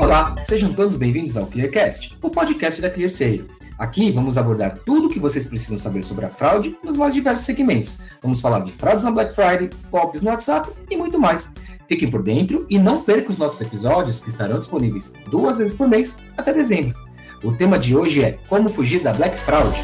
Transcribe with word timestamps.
Olá, 0.00 0.36
sejam 0.46 0.72
todos 0.72 0.96
bem-vindos 0.96 1.36
ao 1.36 1.46
Clearcast, 1.46 2.16
o 2.22 2.30
podcast 2.30 2.80
da 2.80 2.88
ClearSale. 2.88 3.50
Aqui 3.76 4.12
vamos 4.12 4.38
abordar 4.38 4.78
tudo 4.86 5.08
o 5.08 5.10
que 5.10 5.18
vocês 5.18 5.46
precisam 5.46 5.76
saber 5.76 6.04
sobre 6.04 6.26
a 6.26 6.30
fraude 6.30 6.78
nos 6.84 6.96
mais 6.96 7.12
diversos 7.12 7.44
segmentos. 7.44 8.00
Vamos 8.22 8.40
falar 8.40 8.60
de 8.60 8.70
fraudes 8.70 9.02
na 9.02 9.10
Black 9.10 9.34
Friday, 9.34 9.70
golpes 9.90 10.22
no 10.22 10.30
WhatsApp 10.30 10.70
e 10.88 10.96
muito 10.96 11.18
mais. 11.18 11.52
Fiquem 11.88 12.08
por 12.08 12.22
dentro 12.22 12.64
e 12.70 12.78
não 12.78 13.02
percam 13.02 13.32
os 13.32 13.38
nossos 13.38 13.60
episódios 13.60 14.20
que 14.20 14.28
estarão 14.28 14.58
disponíveis 14.58 15.12
duas 15.28 15.58
vezes 15.58 15.74
por 15.74 15.88
mês 15.88 16.16
até 16.36 16.52
dezembro. 16.52 16.96
O 17.42 17.52
tema 17.52 17.78
de 17.78 17.96
hoje 17.96 18.22
é 18.22 18.38
Como 18.48 18.68
fugir 18.68 19.02
da 19.02 19.12
Black 19.12 19.36
Fraud. 19.40 19.74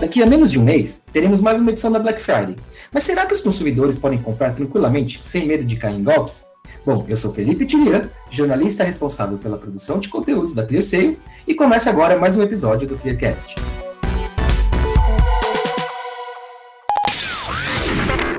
Daqui 0.00 0.22
a 0.22 0.26
menos 0.26 0.52
de 0.52 0.60
um 0.60 0.62
mês, 0.62 1.02
teremos 1.12 1.40
mais 1.40 1.58
uma 1.58 1.70
edição 1.70 1.90
da 1.90 1.98
Black 1.98 2.22
Friday. 2.22 2.54
Mas 2.92 3.04
será 3.04 3.26
que 3.26 3.34
os 3.34 3.40
consumidores 3.40 3.96
podem 3.96 4.18
comprar 4.18 4.54
tranquilamente, 4.54 5.20
sem 5.22 5.46
medo 5.46 5.64
de 5.64 5.76
cair 5.76 5.96
em 5.96 6.04
golpes? 6.04 6.46
Bom, 6.84 7.04
eu 7.08 7.16
sou 7.16 7.32
Felipe 7.32 7.66
Tilian, 7.66 8.08
jornalista 8.30 8.84
responsável 8.84 9.36
pela 9.38 9.58
produção 9.58 9.98
de 9.98 10.08
conteúdos 10.08 10.54
da 10.54 10.64
ClearSale, 10.64 11.18
e 11.46 11.54
começa 11.54 11.90
agora 11.90 12.18
mais 12.18 12.36
um 12.36 12.42
episódio 12.42 12.88
do 12.88 12.96
ClearCast. 12.96 13.54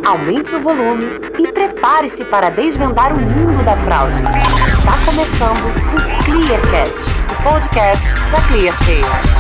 Aumente 0.05 0.55
o 0.55 0.59
volume 0.59 1.05
e 1.37 1.51
prepare-se 1.51 2.25
para 2.25 2.49
desvendar 2.49 3.13
o 3.13 3.21
mundo 3.21 3.63
da 3.63 3.75
fraude. 3.77 4.17
Está 4.67 4.97
começando 5.05 5.67
o 5.93 6.23
Clearcast, 6.25 7.09
o 7.31 7.43
podcast 7.43 8.13
da 8.31 8.41
ClearSale. 8.47 9.38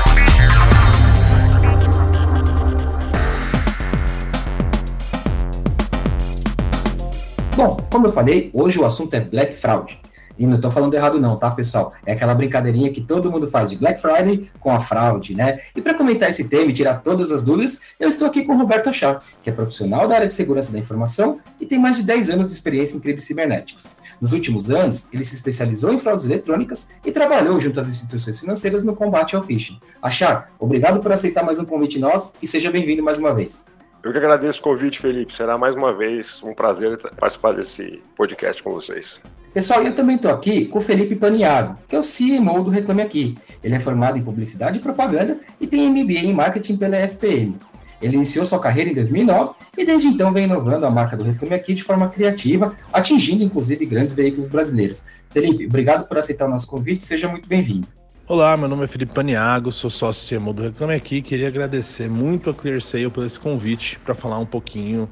Bom, 7.59 7.75
como 7.91 8.07
eu 8.07 8.11
falei, 8.13 8.49
hoje 8.53 8.79
o 8.79 8.85
assunto 8.85 9.13
é 9.15 9.19
Black 9.19 9.57
Fraud. 9.57 9.99
E 10.37 10.47
não 10.47 10.55
estou 10.55 10.71
falando 10.71 10.93
errado 10.93 11.19
não, 11.19 11.35
tá, 11.35 11.51
pessoal? 11.51 11.91
É 12.05 12.13
aquela 12.13 12.33
brincadeirinha 12.33 12.89
que 12.89 13.01
todo 13.01 13.29
mundo 13.29 13.49
faz 13.49 13.69
de 13.69 13.75
Black 13.75 14.01
Friday 14.01 14.49
com 14.61 14.71
a 14.71 14.79
fraude, 14.79 15.35
né? 15.35 15.59
E 15.75 15.81
para 15.81 15.93
comentar 15.93 16.29
esse 16.29 16.45
tema 16.45 16.69
e 16.69 16.73
tirar 16.73 17.01
todas 17.01 17.33
as 17.33 17.43
dúvidas, 17.43 17.81
eu 17.99 18.07
estou 18.07 18.29
aqui 18.29 18.45
com 18.45 18.53
o 18.53 18.57
Roberto 18.57 18.87
Achar, 18.87 19.21
que 19.43 19.49
é 19.49 19.51
profissional 19.51 20.07
da 20.07 20.15
área 20.15 20.27
de 20.27 20.33
segurança 20.33 20.71
da 20.71 20.79
informação 20.79 21.41
e 21.59 21.65
tem 21.65 21.77
mais 21.77 21.97
de 21.97 22.03
10 22.03 22.29
anos 22.29 22.47
de 22.47 22.53
experiência 22.53 22.95
em 22.95 23.01
crimes 23.01 23.25
cibernéticos. 23.25 23.89
Nos 24.21 24.31
últimos 24.31 24.71
anos, 24.71 25.09
ele 25.11 25.25
se 25.25 25.35
especializou 25.35 25.91
em 25.91 25.99
fraudes 25.99 26.23
eletrônicas 26.23 26.87
e 27.05 27.11
trabalhou 27.11 27.59
junto 27.59 27.77
às 27.77 27.89
instituições 27.89 28.39
financeiras 28.39 28.85
no 28.85 28.95
combate 28.95 29.35
ao 29.35 29.43
phishing. 29.43 29.77
Achar, 30.01 30.49
obrigado 30.57 31.01
por 31.01 31.11
aceitar 31.11 31.43
mais 31.43 31.59
um 31.59 31.65
convite 31.65 31.99
nosso 31.99 32.31
e 32.41 32.47
seja 32.47 32.71
bem-vindo 32.71 33.03
mais 33.03 33.17
uma 33.17 33.33
vez. 33.33 33.65
Eu 34.01 34.13
que 34.13 34.17
agradeço 34.17 34.59
o 34.59 34.63
convite, 34.63 34.99
Felipe. 34.99 35.35
Será 35.35 35.57
mais 35.57 35.75
uma 35.75 35.93
vez 35.93 36.41
um 36.41 36.53
prazer 36.53 36.97
participar 37.17 37.53
desse 37.53 38.01
podcast 38.15 38.63
com 38.63 38.71
vocês. 38.71 39.19
Pessoal, 39.53 39.83
eu 39.83 39.93
também 39.93 40.15
estou 40.15 40.31
aqui 40.31 40.65
com 40.65 40.79
o 40.79 40.81
Felipe 40.81 41.15
Paniago, 41.15 41.75
que 41.87 41.95
é 41.95 41.99
o 41.99 42.03
CMO 42.03 42.63
do 42.63 42.69
Reclame 42.69 43.01
Aqui. 43.01 43.35
Ele 43.61 43.75
é 43.75 43.79
formado 43.79 44.17
em 44.17 44.23
Publicidade 44.23 44.77
e 44.77 44.81
Propaganda 44.81 45.39
e 45.59 45.67
tem 45.67 45.89
MBA 45.89 46.19
em 46.19 46.33
Marketing 46.33 46.77
pela 46.77 46.97
SPM. 46.99 47.57
Ele 48.01 48.15
iniciou 48.15 48.45
sua 48.45 48.59
carreira 48.59 48.89
em 48.89 48.93
2009 48.93 49.51
e 49.77 49.85
desde 49.85 50.07
então 50.07 50.31
vem 50.31 50.45
inovando 50.45 50.85
a 50.85 50.91
marca 50.91 51.17
do 51.17 51.25
Reclame 51.25 51.55
Aqui 51.55 51.73
de 51.73 51.83
forma 51.83 52.07
criativa, 52.07 52.73
atingindo 52.93 53.43
inclusive 53.43 53.85
grandes 53.85 54.15
veículos 54.15 54.47
brasileiros. 54.47 55.03
Felipe, 55.29 55.65
obrigado 55.65 56.07
por 56.07 56.17
aceitar 56.17 56.45
o 56.45 56.49
nosso 56.49 56.67
convite, 56.67 57.05
seja 57.05 57.27
muito 57.27 57.49
bem-vindo. 57.49 57.98
Olá, 58.29 58.55
meu 58.55 58.67
nome 58.67 58.83
é 58.83 58.87
Felipe 58.87 59.11
Paniago, 59.11 59.71
sou 59.71 59.89
sócio 59.89 60.37
CMO 60.37 60.53
do 60.53 60.61
Reclame 60.61 60.93
Aqui. 60.93 61.19
Queria 61.19 61.47
agradecer 61.47 62.07
muito 62.07 62.51
a 62.51 62.53
ClearSale 62.53 63.09
por 63.09 63.25
esse 63.25 63.39
convite 63.39 63.97
para 64.05 64.13
falar 64.13 64.37
um 64.37 64.45
pouquinho 64.45 65.09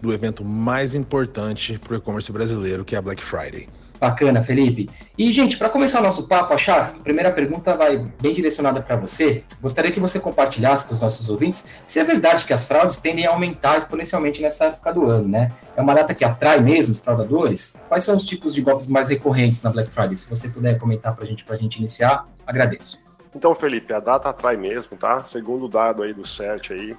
do 0.00 0.12
evento 0.12 0.44
mais 0.44 0.92
importante 0.92 1.78
para 1.78 1.92
o 1.92 1.96
e-commerce 1.96 2.32
brasileiro, 2.32 2.84
que 2.84 2.96
é 2.96 2.98
a 2.98 3.02
Black 3.02 3.22
Friday. 3.22 3.68
Bacana, 3.98 4.42
Felipe. 4.42 4.88
E, 5.16 5.32
gente, 5.32 5.56
para 5.56 5.68
começar 5.68 6.00
o 6.00 6.02
nosso 6.02 6.28
papo, 6.28 6.52
achar, 6.52 6.94
a 6.96 7.02
primeira 7.02 7.30
pergunta 7.30 7.74
vai 7.74 8.04
bem 8.20 8.34
direcionada 8.34 8.80
para 8.80 8.96
você. 8.96 9.42
Gostaria 9.60 9.90
que 9.90 10.00
você 10.00 10.20
compartilhasse 10.20 10.86
com 10.86 10.92
os 10.92 11.00
nossos 11.00 11.28
ouvintes 11.30 11.66
se 11.86 11.98
é 11.98 12.04
verdade 12.04 12.44
que 12.44 12.52
as 12.52 12.66
fraudes 12.66 12.98
tendem 12.98 13.26
a 13.26 13.30
aumentar 13.30 13.78
exponencialmente 13.78 14.42
nessa 14.42 14.66
época 14.66 14.92
do 14.92 15.06
ano, 15.06 15.28
né? 15.28 15.52
É 15.76 15.80
uma 15.80 15.94
data 15.94 16.14
que 16.14 16.24
atrai 16.24 16.60
mesmo 16.60 16.92
os 16.92 17.00
fraudadores? 17.00 17.76
Quais 17.88 18.04
são 18.04 18.16
os 18.16 18.24
tipos 18.24 18.54
de 18.54 18.60
golpes 18.60 18.88
mais 18.88 19.08
recorrentes 19.08 19.62
na 19.62 19.70
Black 19.70 19.90
Friday? 19.90 20.16
Se 20.16 20.28
você 20.28 20.48
puder 20.48 20.78
comentar 20.78 21.14
para 21.14 21.24
a 21.24 21.26
gente, 21.26 21.44
para 21.44 21.56
a 21.56 21.58
gente 21.58 21.76
iniciar, 21.76 22.26
agradeço. 22.46 22.98
Então, 23.34 23.54
Felipe, 23.54 23.92
a 23.92 24.00
data 24.00 24.30
atrai 24.30 24.56
mesmo, 24.56 24.96
tá? 24.96 25.22
Segundo 25.24 25.66
o 25.66 25.68
dado 25.68 26.02
aí 26.02 26.14
do 26.14 26.26
CERT 26.26 26.70
aí, 26.72 26.96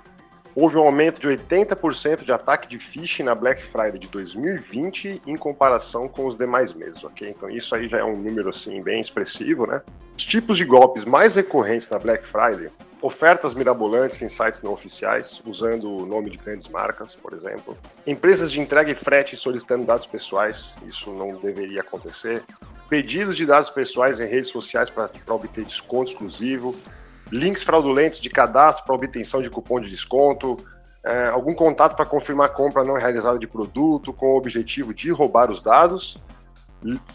houve 0.59 0.75
um 0.75 0.81
aumento 0.81 1.22
de 1.22 1.28
80% 1.28 2.23
de 2.23 2.31
ataque 2.31 2.68
de 2.68 2.79
phishing 2.79 3.22
na 3.22 3.35
Black 3.35 3.63
Friday 3.63 4.00
de 4.00 4.07
2020 4.07 5.22
em 5.28 5.38
comparação 5.38 6.07
com 6.07 6.25
os 6.25 6.35
demais 6.35 6.73
meses, 6.73 7.03
ok? 7.03 7.29
Então 7.29 7.47
isso 7.47 7.75
aí 7.75 7.88
já 7.88 8.00
é 8.00 8.03
um 8.03 8.16
número 8.16 8.50
assim 8.50 8.81
bem 8.81 9.00
expressivo, 9.00 9.67
né? 9.67 9.84
Os 10.17 10.23
tipos 10.25 10.57
de 10.57 10.66
golpes 10.66 11.06
mais 11.06 11.35
recorrentes 11.35 11.88
na 11.91 12.00
Black 12.00 12.25
Friday, 12.25 12.72
ofertas 13.03 13.53
mirabolantes 13.53 14.19
em 14.23 14.28
sites 14.28 14.63
não 14.63 14.73
oficiais, 14.73 15.44
usando 15.46 15.96
o 15.96 16.07
nome 16.07 16.31
de 16.31 16.38
grandes 16.40 16.67
marcas, 16.67 17.13
por 17.13 17.34
exemplo, 17.34 17.78
empresas 18.07 18.51
de 18.51 18.59
entrega 18.59 18.91
e 18.91 18.96
frete 18.96 19.38
solicitando 19.38 19.85
dados 19.85 20.07
pessoais, 20.07 20.73
isso 20.88 21.12
não 21.12 21.35
deveria 21.35 21.81
acontecer, 21.81 22.41
pedidos 22.90 23.38
de 23.38 23.46
dados 23.46 23.69
pessoais 23.69 24.19
em 24.19 24.25
redes 24.25 24.50
sociais 24.50 24.90
para 24.90 25.12
obter 25.28 25.63
desconto 25.66 26.13
exclusivo, 26.13 26.75
links 27.32 27.64
fraudulentos 27.64 28.20
de 28.20 28.30
cadastro 28.30 28.86
para 28.86 28.96
obtenção 28.96 29.42
de 29.42 29.50
cupom 29.50 29.80
de 29.80 29.90
desconto, 29.90 30.58
é, 31.04 31.28
algum 31.28 31.54
contato 31.54 31.96
para 31.96 32.06
confirmar 32.06 32.50
compra 32.54 32.84
não 32.84 32.96
realizada 32.96 33.40
de 33.40 33.48
produto 33.48 34.12
com 34.12 34.34
o 34.34 34.38
objetivo 34.38 34.94
de 34.94 35.12
roubar 35.12 35.52
os 35.52 35.62
dados, 35.62 36.18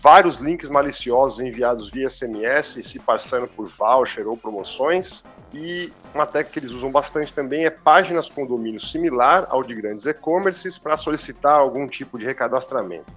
vários 0.00 0.38
links 0.38 0.68
maliciosos 0.68 1.40
enviados 1.40 1.88
via 1.88 2.10
SMS, 2.10 2.80
se 2.82 2.98
passando 2.98 3.46
por 3.46 3.68
voucher 3.68 4.26
ou 4.26 4.36
promoções, 4.36 5.22
e 5.52 5.92
uma 6.14 6.26
técnica 6.26 6.52
que 6.52 6.58
eles 6.58 6.70
usam 6.72 6.90
bastante 6.90 7.32
também 7.32 7.64
é 7.64 7.70
páginas 7.70 8.28
com 8.28 8.46
domínio 8.46 8.80
similar 8.80 9.46
ao 9.50 9.62
de 9.62 9.74
grandes 9.74 10.06
e-commerces 10.06 10.78
para 10.78 10.96
solicitar 10.96 11.58
algum 11.58 11.86
tipo 11.86 12.18
de 12.18 12.24
recadastramento. 12.24 13.12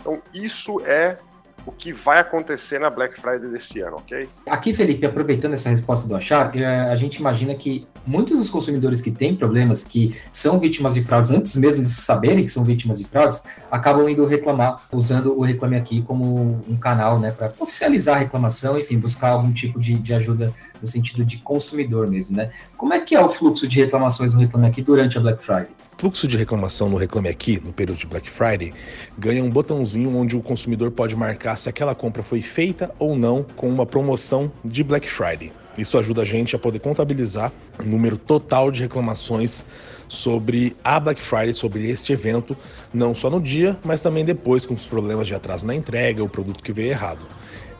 Então, 0.00 0.22
isso 0.32 0.80
é 0.86 1.18
o 1.66 1.72
que 1.72 1.92
vai 1.92 2.18
acontecer 2.18 2.78
na 2.78 2.90
Black 2.90 3.20
Friday 3.20 3.50
desse 3.50 3.80
ano, 3.80 3.96
ok? 3.96 4.28
Aqui, 4.46 4.72
Felipe, 4.72 5.04
aproveitando 5.06 5.54
essa 5.54 5.70
resposta 5.70 6.08
do 6.08 6.14
Achar, 6.14 6.56
é, 6.56 6.90
a 6.90 6.96
gente 6.96 7.16
imagina 7.16 7.54
que 7.54 7.86
muitos 8.06 8.38
dos 8.38 8.50
consumidores 8.50 9.00
que 9.00 9.10
têm 9.10 9.36
problemas, 9.36 9.84
que 9.84 10.16
são 10.30 10.58
vítimas 10.58 10.94
de 10.94 11.02
fraudes, 11.02 11.30
antes 11.30 11.56
mesmo 11.56 11.82
de 11.82 11.88
saberem 11.88 12.44
que 12.44 12.50
são 12.50 12.64
vítimas 12.64 12.98
de 12.98 13.04
fraudes, 13.04 13.42
acabam 13.70 14.08
indo 14.08 14.26
reclamar, 14.26 14.86
usando 14.92 15.38
o 15.38 15.42
Reclame 15.42 15.76
Aqui 15.76 16.02
como 16.02 16.62
um 16.68 16.76
canal, 16.76 17.18
né, 17.18 17.30
para 17.30 17.52
oficializar 17.58 18.16
a 18.16 18.18
reclamação, 18.18 18.78
enfim, 18.78 18.98
buscar 18.98 19.30
algum 19.30 19.52
tipo 19.52 19.78
de, 19.78 19.94
de 19.94 20.14
ajuda 20.14 20.52
no 20.80 20.88
sentido 20.88 21.24
de 21.24 21.38
consumidor 21.38 22.08
mesmo, 22.08 22.36
né? 22.36 22.50
Como 22.76 22.92
é 22.92 23.00
que 23.00 23.14
é 23.14 23.24
o 23.24 23.28
fluxo 23.28 23.66
de 23.66 23.80
reclamações 23.80 24.34
no 24.34 24.40
Reclame 24.40 24.66
Aqui 24.66 24.82
durante 24.82 25.18
a 25.18 25.20
Black 25.20 25.42
Friday? 25.42 25.68
fluxo 26.00 26.26
de 26.26 26.34
reclamação 26.34 26.88
no 26.88 26.96
Reclame 26.96 27.28
Aqui, 27.28 27.60
no 27.62 27.74
período 27.74 27.98
de 27.98 28.06
Black 28.06 28.30
Friday, 28.30 28.72
ganha 29.18 29.44
um 29.44 29.50
botãozinho 29.50 30.16
onde 30.16 30.34
o 30.34 30.40
consumidor 30.40 30.90
pode 30.90 31.14
marcar 31.14 31.58
se 31.58 31.68
aquela 31.68 31.94
compra 31.94 32.22
foi 32.22 32.40
feita 32.40 32.90
ou 32.98 33.14
não 33.14 33.44
com 33.54 33.68
uma 33.68 33.84
promoção 33.84 34.50
de 34.64 34.82
Black 34.82 35.06
Friday. 35.06 35.52
Isso 35.76 35.98
ajuda 35.98 36.22
a 36.22 36.24
gente 36.24 36.56
a 36.56 36.58
poder 36.58 36.78
contabilizar 36.78 37.52
o 37.78 37.82
número 37.82 38.16
total 38.16 38.70
de 38.70 38.80
reclamações 38.80 39.62
sobre 40.08 40.74
a 40.82 40.98
Black 40.98 41.20
Friday, 41.20 41.52
sobre 41.52 41.90
esse 41.90 42.14
evento, 42.14 42.56
não 42.94 43.14
só 43.14 43.28
no 43.28 43.38
dia, 43.38 43.78
mas 43.84 44.00
também 44.00 44.24
depois 44.24 44.64
com 44.64 44.72
os 44.72 44.86
problemas 44.86 45.26
de 45.26 45.34
atraso 45.34 45.66
na 45.66 45.74
entrega, 45.74 46.24
o 46.24 46.30
produto 46.30 46.62
que 46.62 46.72
veio 46.72 46.88
errado. 46.88 47.20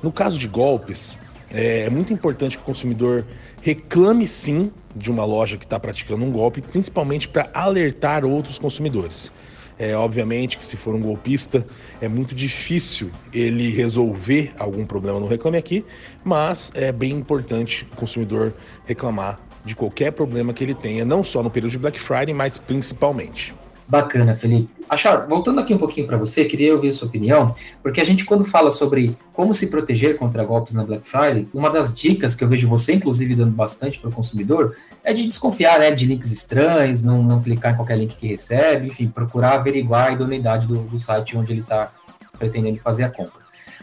No 0.03 0.13
caso 0.13 0.39
de 0.39 0.47
golpes, 0.47 1.19
é 1.51 1.91
muito 1.91 2.13
importante 2.13 2.57
que 2.57 2.63
o 2.63 2.67
consumidor 2.67 3.25
reclame 3.63 4.27
sim 4.27 4.73
de 4.95 5.11
uma 5.11 5.25
loja 5.25 5.57
que 5.57 5.65
está 5.65 5.79
praticando 5.79 6.25
um 6.25 6.31
golpe, 6.31 6.61
principalmente 6.61 7.29
para 7.29 7.51
alertar 7.53 8.25
outros 8.25 8.59
consumidores. 8.59 9.33
É, 9.79 9.97
obviamente 9.97 10.59
que 10.59 10.67
se 10.67 10.77
for 10.77 10.95
um 10.95 11.01
golpista 11.01 11.67
é 12.03 12.07
muito 12.07 12.35
difícil 12.35 13.11
ele 13.33 13.71
resolver 13.71 14.53
algum 14.59 14.85
problema 14.85 15.19
no 15.19 15.27
Reclame 15.27 15.57
Aqui, 15.57 15.85
mas 16.23 16.71
é 16.75 16.93
bem 16.93 17.13
importante 17.13 17.87
o 17.91 17.97
consumidor 17.97 18.53
reclamar 18.87 19.41
de 19.65 19.75
qualquer 19.75 20.13
problema 20.13 20.53
que 20.53 20.63
ele 20.63 20.75
tenha, 20.75 21.05
não 21.05 21.25
só 21.25 21.43
no 21.43 21.51
período 21.51 21.73
de 21.73 21.79
Black 21.79 21.99
Friday, 21.99 22.35
mas 22.35 22.59
principalmente. 22.59 23.55
Bacana, 23.91 24.37
Felipe. 24.37 24.71
Achar, 24.89 25.27
voltando 25.27 25.59
aqui 25.59 25.75
um 25.75 25.79
pouquinho 25.79 26.07
para 26.07 26.17
você, 26.17 26.45
queria 26.45 26.73
ouvir 26.73 26.91
a 26.91 26.93
sua 26.93 27.09
opinião, 27.09 27.53
porque 27.83 28.01
a 28.01 28.05
gente, 28.05 28.25
quando 28.25 28.45
fala 28.45 28.71
sobre 28.71 29.17
como 29.33 29.53
se 29.53 29.67
proteger 29.67 30.17
contra 30.17 30.45
golpes 30.45 30.75
na 30.75 30.85
Black 30.85 31.05
Friday, 31.09 31.49
uma 31.53 31.69
das 31.69 31.93
dicas 31.93 32.37
que 32.37 32.45
eu 32.45 32.49
vejo 32.49 32.69
você, 32.69 32.95
inclusive, 32.95 33.35
dando 33.35 33.51
bastante 33.51 33.99
para 33.99 34.09
o 34.09 34.13
consumidor 34.13 34.77
é 35.03 35.13
de 35.13 35.25
desconfiar 35.25 35.81
né, 35.81 35.91
de 35.91 36.07
links 36.07 36.31
estranhos, 36.31 37.03
não, 37.03 37.21
não 37.21 37.43
clicar 37.43 37.73
em 37.73 37.77
qualquer 37.77 37.99
link 37.99 38.15
que 38.15 38.29
recebe, 38.29 38.87
enfim, 38.87 39.09
procurar 39.09 39.55
averiguar 39.55 40.11
a 40.11 40.13
idoneidade 40.13 40.69
do, 40.69 40.77
do 40.85 40.99
site 40.99 41.37
onde 41.37 41.53
ele 41.53 41.63
está 41.63 41.91
pretendendo 42.39 42.79
fazer 42.79 43.03
a 43.03 43.11
compra. 43.11 43.41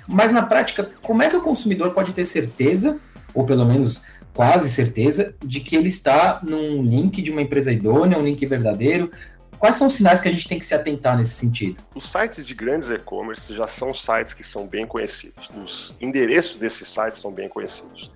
Mas 0.08 0.32
na 0.32 0.42
prática, 0.42 0.90
como 1.02 1.22
é 1.22 1.30
que 1.30 1.36
o 1.36 1.42
consumidor 1.42 1.92
pode 1.92 2.14
ter 2.14 2.24
certeza, 2.24 2.98
ou 3.34 3.46
pelo 3.46 3.66
menos 3.66 4.02
quase 4.34 4.70
certeza, 4.70 5.36
de 5.44 5.60
que 5.60 5.76
ele 5.76 5.90
está 5.90 6.40
num 6.44 6.82
link 6.82 7.22
de 7.22 7.30
uma 7.30 7.42
empresa 7.42 7.74
idônea, 7.74 8.18
um 8.18 8.24
link 8.24 8.46
verdadeiro? 8.46 9.12
Quais 9.60 9.76
são 9.76 9.88
os 9.88 9.94
sinais 9.94 10.22
que 10.22 10.28
a 10.28 10.32
gente 10.32 10.48
tem 10.48 10.60
que 10.60 10.66
se 10.66 10.76
atentar 10.76 11.18
nesse 11.18 11.34
sentido? 11.34 11.82
Os 11.96 12.12
sites 12.12 12.46
de 12.46 12.54
grandes 12.54 12.90
e-commerce 12.90 13.54
já 13.56 13.68
são 13.68 13.92
sites 13.94 14.34
que 14.34 14.44
são 14.44 14.68
bem 14.68 14.86
conhecidos. 14.86 15.50
Os 15.56 15.96
endereços 16.00 16.58
desses 16.58 16.88
sites 16.88 17.20
são 17.20 17.32
bem 17.32 17.50
conhecidos. 17.50 18.12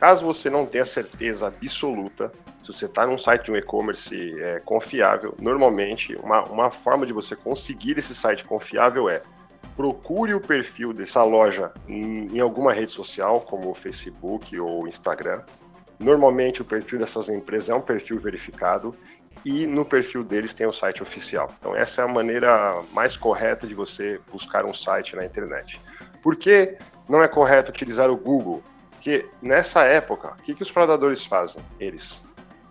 Caso 0.00 0.24
você 0.24 0.48
não 0.48 0.64
tenha 0.64 0.84
certeza 0.84 1.46
absoluta, 1.46 2.32
se 2.62 2.72
você 2.72 2.86
está 2.86 3.06
num 3.06 3.18
site 3.18 3.44
de 3.44 3.52
um 3.52 3.56
e-commerce 3.56 4.34
é, 4.40 4.60
confiável, 4.60 5.34
normalmente 5.40 6.16
uma, 6.16 6.42
uma 6.44 6.70
forma 6.70 7.06
de 7.06 7.12
você 7.12 7.36
conseguir 7.36 7.98
esse 7.98 8.14
site 8.14 8.44
confiável 8.44 9.08
é 9.08 9.22
procure 9.76 10.34
o 10.34 10.40
perfil 10.40 10.92
dessa 10.92 11.22
loja 11.22 11.72
em, 11.86 12.26
em 12.34 12.40
alguma 12.40 12.72
rede 12.72 12.90
social, 12.92 13.42
como 13.42 13.70
o 13.70 13.74
Facebook 13.74 14.58
ou 14.58 14.88
Instagram. 14.88 15.42
Normalmente 15.98 16.60
o 16.60 16.64
perfil 16.64 16.98
dessas 16.98 17.28
empresas 17.28 17.68
é 17.68 17.74
um 17.74 17.80
perfil 17.80 18.18
verificado 18.18 18.94
e 19.46 19.64
no 19.64 19.84
perfil 19.84 20.24
deles 20.24 20.52
tem 20.52 20.66
o 20.66 20.72
site 20.72 21.04
oficial. 21.04 21.54
Então 21.60 21.76
essa 21.76 22.02
é 22.02 22.04
a 22.04 22.08
maneira 22.08 22.82
mais 22.92 23.16
correta 23.16 23.64
de 23.64 23.74
você 23.74 24.18
buscar 24.32 24.66
um 24.66 24.74
site 24.74 25.14
na 25.14 25.24
internet. 25.24 25.80
Por 26.20 26.34
que 26.34 26.76
não 27.08 27.22
é 27.22 27.28
correto 27.28 27.70
utilizar 27.70 28.10
o 28.10 28.16
Google? 28.16 28.60
Porque 28.90 29.24
nessa 29.40 29.84
época, 29.84 30.32
o 30.32 30.42
que, 30.42 30.52
que 30.52 30.64
os 30.64 30.68
fraudadores 30.68 31.24
fazem? 31.24 31.62
Eles 31.78 32.20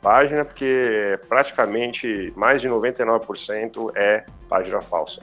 página, 0.00 0.44
porque 0.44 1.18
praticamente 1.28 2.32
mais 2.36 2.62
de 2.62 2.68
99% 2.68 3.90
é 3.96 4.24
página 4.48 4.80
falsa. 4.80 5.20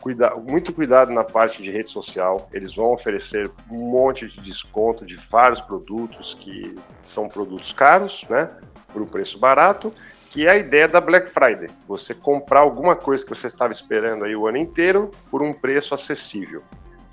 Cuida, 0.00 0.34
muito 0.36 0.72
cuidado 0.72 1.12
na 1.12 1.24
parte 1.24 1.62
de 1.62 1.70
rede 1.70 1.90
social, 1.90 2.48
eles 2.52 2.74
vão 2.74 2.92
oferecer 2.92 3.50
um 3.70 3.78
monte 3.78 4.26
de 4.26 4.40
desconto 4.40 5.04
de 5.04 5.16
vários 5.16 5.60
produtos 5.60 6.36
que 6.38 6.76
são 7.04 7.28
produtos 7.28 7.72
caros, 7.72 8.24
né, 8.28 8.50
por 8.92 9.02
um 9.02 9.06
preço 9.06 9.38
barato, 9.38 9.92
que 10.32 10.46
é 10.46 10.52
a 10.52 10.56
ideia 10.56 10.88
da 10.88 10.98
Black 10.98 11.28
Friday. 11.28 11.68
Você 11.86 12.14
comprar 12.14 12.60
alguma 12.60 12.96
coisa 12.96 13.22
que 13.22 13.28
você 13.28 13.48
estava 13.48 13.70
esperando 13.70 14.24
aí 14.24 14.34
o 14.34 14.46
ano 14.46 14.56
inteiro 14.56 15.10
por 15.30 15.42
um 15.42 15.52
preço 15.52 15.94
acessível. 15.94 16.62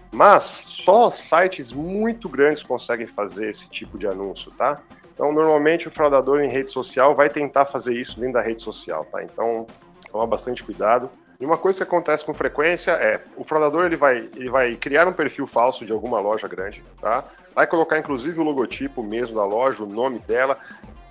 Mas 0.09 0.43
só 0.43 1.11
sites 1.11 1.69
muito 1.73 2.29
grandes 2.29 2.63
conseguem 2.63 3.05
fazer 3.05 3.49
esse 3.49 3.69
tipo 3.69 3.97
de 3.97 4.07
anúncio, 4.07 4.51
tá? 4.53 4.79
Então, 5.13 5.33
normalmente 5.33 5.85
o 5.85 5.91
fraudador 5.91 6.39
em 6.41 6.47
rede 6.47 6.71
social 6.71 7.13
vai 7.13 7.29
tentar 7.29 7.65
fazer 7.65 7.93
isso 7.93 8.17
dentro 8.17 8.35
da 8.35 8.41
rede 8.41 8.61
social, 8.61 9.03
tá? 9.03 9.21
Então, 9.21 9.67
toma 10.09 10.25
bastante 10.25 10.63
cuidado. 10.63 11.09
E 11.41 11.45
uma 11.45 11.57
coisa 11.57 11.77
que 11.77 11.83
acontece 11.83 12.23
com 12.23 12.33
frequência 12.33 12.91
é 12.91 13.21
o 13.35 13.43
fraudador 13.43 13.85
ele 13.85 13.97
vai, 13.97 14.29
ele 14.33 14.49
vai 14.49 14.75
criar 14.75 15.07
um 15.09 15.13
perfil 15.13 15.45
falso 15.45 15.85
de 15.85 15.91
alguma 15.91 16.21
loja 16.21 16.47
grande, 16.47 16.81
tá? 17.01 17.25
Vai 17.53 17.67
colocar 17.67 17.99
inclusive 17.99 18.39
o 18.39 18.43
logotipo 18.43 19.03
mesmo 19.03 19.35
da 19.35 19.45
loja, 19.45 19.83
o 19.83 19.87
nome 19.87 20.19
dela. 20.19 20.57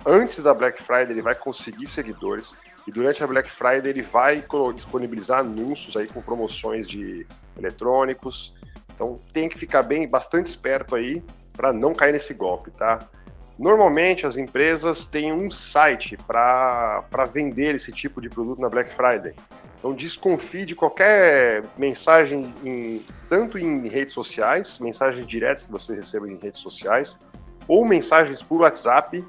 Antes 0.05 0.41
da 0.41 0.53
Black 0.53 0.81
Friday 0.81 1.11
ele 1.11 1.21
vai 1.21 1.35
conseguir 1.35 1.85
seguidores 1.85 2.55
e 2.87 2.91
durante 2.91 3.23
a 3.23 3.27
Black 3.27 3.49
Friday 3.49 3.89
ele 3.89 4.01
vai 4.01 4.43
disponibilizar 4.73 5.39
anúncios 5.39 5.95
aí 5.95 6.07
com 6.07 6.21
promoções 6.21 6.87
de 6.87 7.27
eletrônicos, 7.57 8.55
então 8.95 9.19
tem 9.33 9.47
que 9.47 9.57
ficar 9.57 9.83
bem, 9.83 10.07
bastante 10.07 10.47
esperto 10.47 10.95
aí 10.95 11.23
para 11.53 11.73
não 11.73 11.93
cair 11.93 12.13
nesse 12.13 12.33
golpe, 12.33 12.71
tá? 12.71 12.99
Normalmente 13.57 14.25
as 14.25 14.37
empresas 14.37 15.05
têm 15.05 15.33
um 15.33 15.51
site 15.51 16.17
para 16.25 17.03
vender 17.31 17.75
esse 17.75 17.91
tipo 17.91 18.21
de 18.21 18.29
produto 18.29 18.61
na 18.61 18.69
Black 18.69 18.93
Friday. 18.93 19.33
Então 19.77 19.93
desconfie 19.93 20.65
de 20.65 20.75
qualquer 20.75 21.63
mensagem, 21.77 22.53
em, 22.63 23.01
tanto 23.27 23.57
em 23.57 23.87
redes 23.87 24.13
sociais, 24.13 24.79
mensagens 24.79 25.27
diretas 25.27 25.65
que 25.65 25.71
você 25.71 25.93
receba 25.93 26.29
em 26.29 26.37
redes 26.37 26.61
sociais, 26.61 27.17
ou 27.67 27.85
mensagens 27.85 28.41
por 28.41 28.61
WhatsApp 28.61 29.25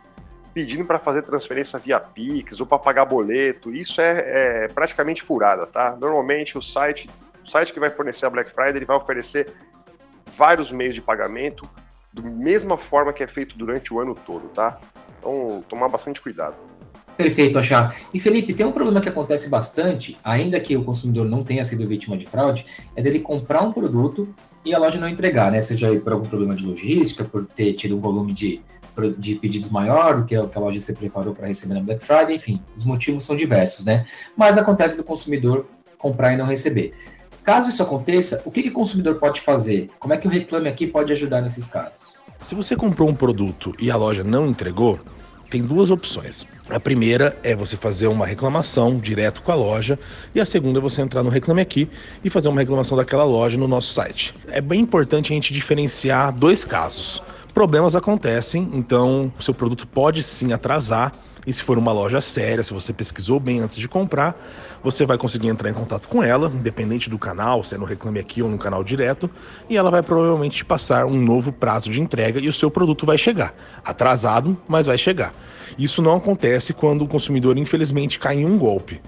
pedindo 0.52 0.84
para 0.84 0.98
fazer 0.98 1.22
transferência 1.22 1.78
via 1.78 2.00
Pix 2.00 2.60
ou 2.60 2.66
para 2.66 2.78
pagar 2.78 3.04
boleto. 3.04 3.72
Isso 3.72 4.00
é, 4.00 4.64
é 4.64 4.68
praticamente 4.68 5.22
furada, 5.22 5.66
tá? 5.66 5.96
Normalmente 6.00 6.58
o 6.58 6.62
site 6.62 7.08
o 7.44 7.48
site 7.48 7.72
que 7.72 7.80
vai 7.80 7.90
fornecer 7.90 8.26
a 8.26 8.30
Black 8.30 8.52
Friday 8.52 8.76
ele 8.76 8.84
vai 8.84 8.96
oferecer 8.96 9.52
vários 10.36 10.70
meios 10.70 10.94
de 10.94 11.00
pagamento, 11.00 11.68
da 12.12 12.22
mesma 12.22 12.76
forma 12.76 13.12
que 13.12 13.22
é 13.22 13.26
feito 13.26 13.56
durante 13.56 13.92
o 13.92 14.00
ano 14.00 14.14
todo, 14.14 14.48
tá? 14.48 14.80
Então, 15.18 15.62
tomar 15.68 15.88
bastante 15.88 16.20
cuidado. 16.20 16.54
Perfeito, 17.16 17.58
Achar. 17.58 17.94
E 18.14 18.18
Felipe, 18.18 18.54
tem 18.54 18.64
um 18.64 18.72
problema 18.72 19.00
que 19.00 19.08
acontece 19.08 19.48
bastante, 19.48 20.16
ainda 20.24 20.58
que 20.58 20.76
o 20.76 20.82
consumidor 20.82 21.26
não 21.26 21.44
tenha 21.44 21.64
sido 21.64 21.86
vítima 21.86 22.16
de 22.16 22.24
fraude, 22.24 22.64
é 22.96 23.02
dele 23.02 23.20
comprar 23.20 23.62
um 23.62 23.72
produto 23.72 24.34
e 24.64 24.74
a 24.74 24.78
loja 24.78 24.98
não 24.98 25.08
entregar, 25.08 25.52
né? 25.52 25.60
Seja 25.60 25.94
por 26.00 26.12
algum 26.12 26.26
problema 26.26 26.54
de 26.54 26.64
logística, 26.64 27.24
por 27.24 27.46
ter 27.46 27.74
tido 27.74 27.96
um 27.96 28.00
volume 28.00 28.32
de, 28.32 28.62
de 29.18 29.34
pedidos 29.36 29.70
maior 29.70 30.20
do 30.20 30.24
que 30.24 30.34
a 30.34 30.60
loja 30.60 30.80
se 30.80 30.94
preparou 30.94 31.34
para 31.34 31.46
receber 31.46 31.74
na 31.74 31.80
Black 31.80 32.04
Friday, 32.04 32.36
enfim, 32.36 32.62
os 32.76 32.84
motivos 32.84 33.24
são 33.24 33.36
diversos, 33.36 33.84
né? 33.84 34.06
Mas 34.36 34.58
acontece 34.58 34.96
do 34.96 35.04
consumidor 35.04 35.66
comprar 35.98 36.32
e 36.32 36.36
não 36.36 36.46
receber. 36.46 36.94
Caso 37.42 37.70
isso 37.70 37.82
aconteça, 37.82 38.42
o 38.44 38.50
que, 38.50 38.62
que 38.62 38.68
o 38.68 38.72
consumidor 38.72 39.16
pode 39.16 39.40
fazer? 39.40 39.90
Como 39.98 40.12
é 40.12 40.16
que 40.16 40.26
o 40.26 40.30
Reclame 40.30 40.68
Aqui 40.68 40.86
pode 40.86 41.12
ajudar 41.12 41.40
nesses 41.40 41.66
casos? 41.66 42.14
Se 42.42 42.54
você 42.54 42.76
comprou 42.76 43.08
um 43.08 43.14
produto 43.14 43.74
e 43.78 43.90
a 43.90 43.96
loja 43.96 44.24
não 44.24 44.46
entregou, 44.46 44.98
tem 45.50 45.62
duas 45.62 45.90
opções. 45.90 46.46
A 46.68 46.78
primeira 46.78 47.36
é 47.42 47.56
você 47.56 47.76
fazer 47.76 48.06
uma 48.06 48.24
reclamação 48.24 48.96
direto 48.98 49.42
com 49.42 49.50
a 49.50 49.54
loja 49.56 49.98
e 50.34 50.40
a 50.40 50.46
segunda 50.46 50.78
é 50.78 50.82
você 50.82 51.02
entrar 51.02 51.24
no 51.24 51.28
Reclame 51.28 51.60
Aqui 51.60 51.88
e 52.24 52.30
fazer 52.30 52.48
uma 52.48 52.60
reclamação 52.60 52.96
daquela 52.96 53.24
loja 53.24 53.58
no 53.58 53.66
nosso 53.66 53.92
site. 53.92 54.34
É 54.46 54.60
bem 54.60 54.80
importante 54.80 55.32
a 55.32 55.34
gente 55.34 55.52
diferenciar 55.52 56.32
dois 56.32 56.64
casos. 56.64 57.20
Problemas 57.52 57.96
acontecem, 57.96 58.70
então 58.72 59.32
o 59.38 59.42
seu 59.42 59.52
produto 59.52 59.86
pode 59.86 60.22
sim 60.22 60.52
atrasar 60.52 61.12
e 61.46 61.52
se 61.52 61.62
for 61.62 61.78
uma 61.78 61.90
loja 61.90 62.20
séria, 62.20 62.62
se 62.62 62.72
você 62.72 62.92
pesquisou 62.92 63.40
bem 63.40 63.60
antes 63.60 63.78
de 63.78 63.88
comprar, 63.88 64.36
você 64.82 65.06
vai 65.06 65.16
conseguir 65.16 65.48
entrar 65.48 65.70
em 65.70 65.74
contato 65.74 66.06
com 66.06 66.22
ela, 66.22 66.52
independente 66.54 67.08
do 67.08 67.18
canal, 67.18 67.64
se 67.64 67.74
é 67.74 67.78
no 67.78 67.84
Reclame 67.84 68.18
Aqui 68.18 68.42
ou 68.42 68.48
no 68.48 68.58
canal 68.58 68.84
direto, 68.84 69.30
e 69.68 69.76
ela 69.76 69.90
vai 69.90 70.02
provavelmente 70.02 70.58
te 70.58 70.64
passar 70.64 71.06
um 71.06 71.20
novo 71.20 71.50
prazo 71.50 71.90
de 71.90 72.00
entrega 72.00 72.38
e 72.38 72.46
o 72.46 72.52
seu 72.52 72.70
produto 72.70 73.06
vai 73.06 73.16
chegar. 73.16 73.54
Atrasado, 73.84 74.56
mas 74.68 74.86
vai 74.86 74.98
chegar. 74.98 75.32
Isso 75.78 76.02
não 76.02 76.16
acontece 76.16 76.74
quando 76.74 77.02
o 77.02 77.08
consumidor, 77.08 77.56
infelizmente, 77.56 78.18
cai 78.18 78.36
em 78.36 78.44
um 78.44 78.58
golpe. 78.58 79.00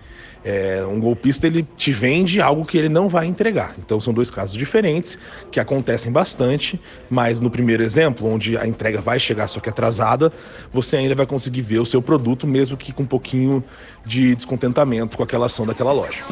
É, 0.44 0.84
um 0.88 0.98
golpista 0.98 1.46
ele 1.46 1.66
te 1.76 1.92
vende 1.92 2.40
algo 2.40 2.64
que 2.64 2.76
ele 2.76 2.88
não 2.88 3.08
vai 3.08 3.26
entregar. 3.26 3.74
Então 3.78 4.00
são 4.00 4.12
dois 4.12 4.30
casos 4.30 4.56
diferentes 4.56 5.18
que 5.50 5.60
acontecem 5.60 6.10
bastante, 6.10 6.80
mas 7.08 7.38
no 7.38 7.50
primeiro 7.50 7.82
exemplo, 7.82 8.28
onde 8.28 8.56
a 8.56 8.66
entrega 8.66 9.00
vai 9.00 9.20
chegar 9.20 9.48
só 9.48 9.60
que 9.60 9.68
atrasada, 9.68 10.32
você 10.72 10.96
ainda 10.96 11.14
vai 11.14 11.26
conseguir 11.26 11.60
ver 11.60 11.78
o 11.78 11.86
seu 11.86 12.02
produto, 12.02 12.46
mesmo 12.46 12.76
que 12.76 12.92
com 12.92 13.02
um 13.02 13.06
pouquinho 13.06 13.62
de 14.04 14.34
descontentamento 14.34 15.16
com 15.16 15.22
aquela 15.22 15.46
ação 15.46 15.66
daquela 15.66 15.92
loja. 15.92 16.22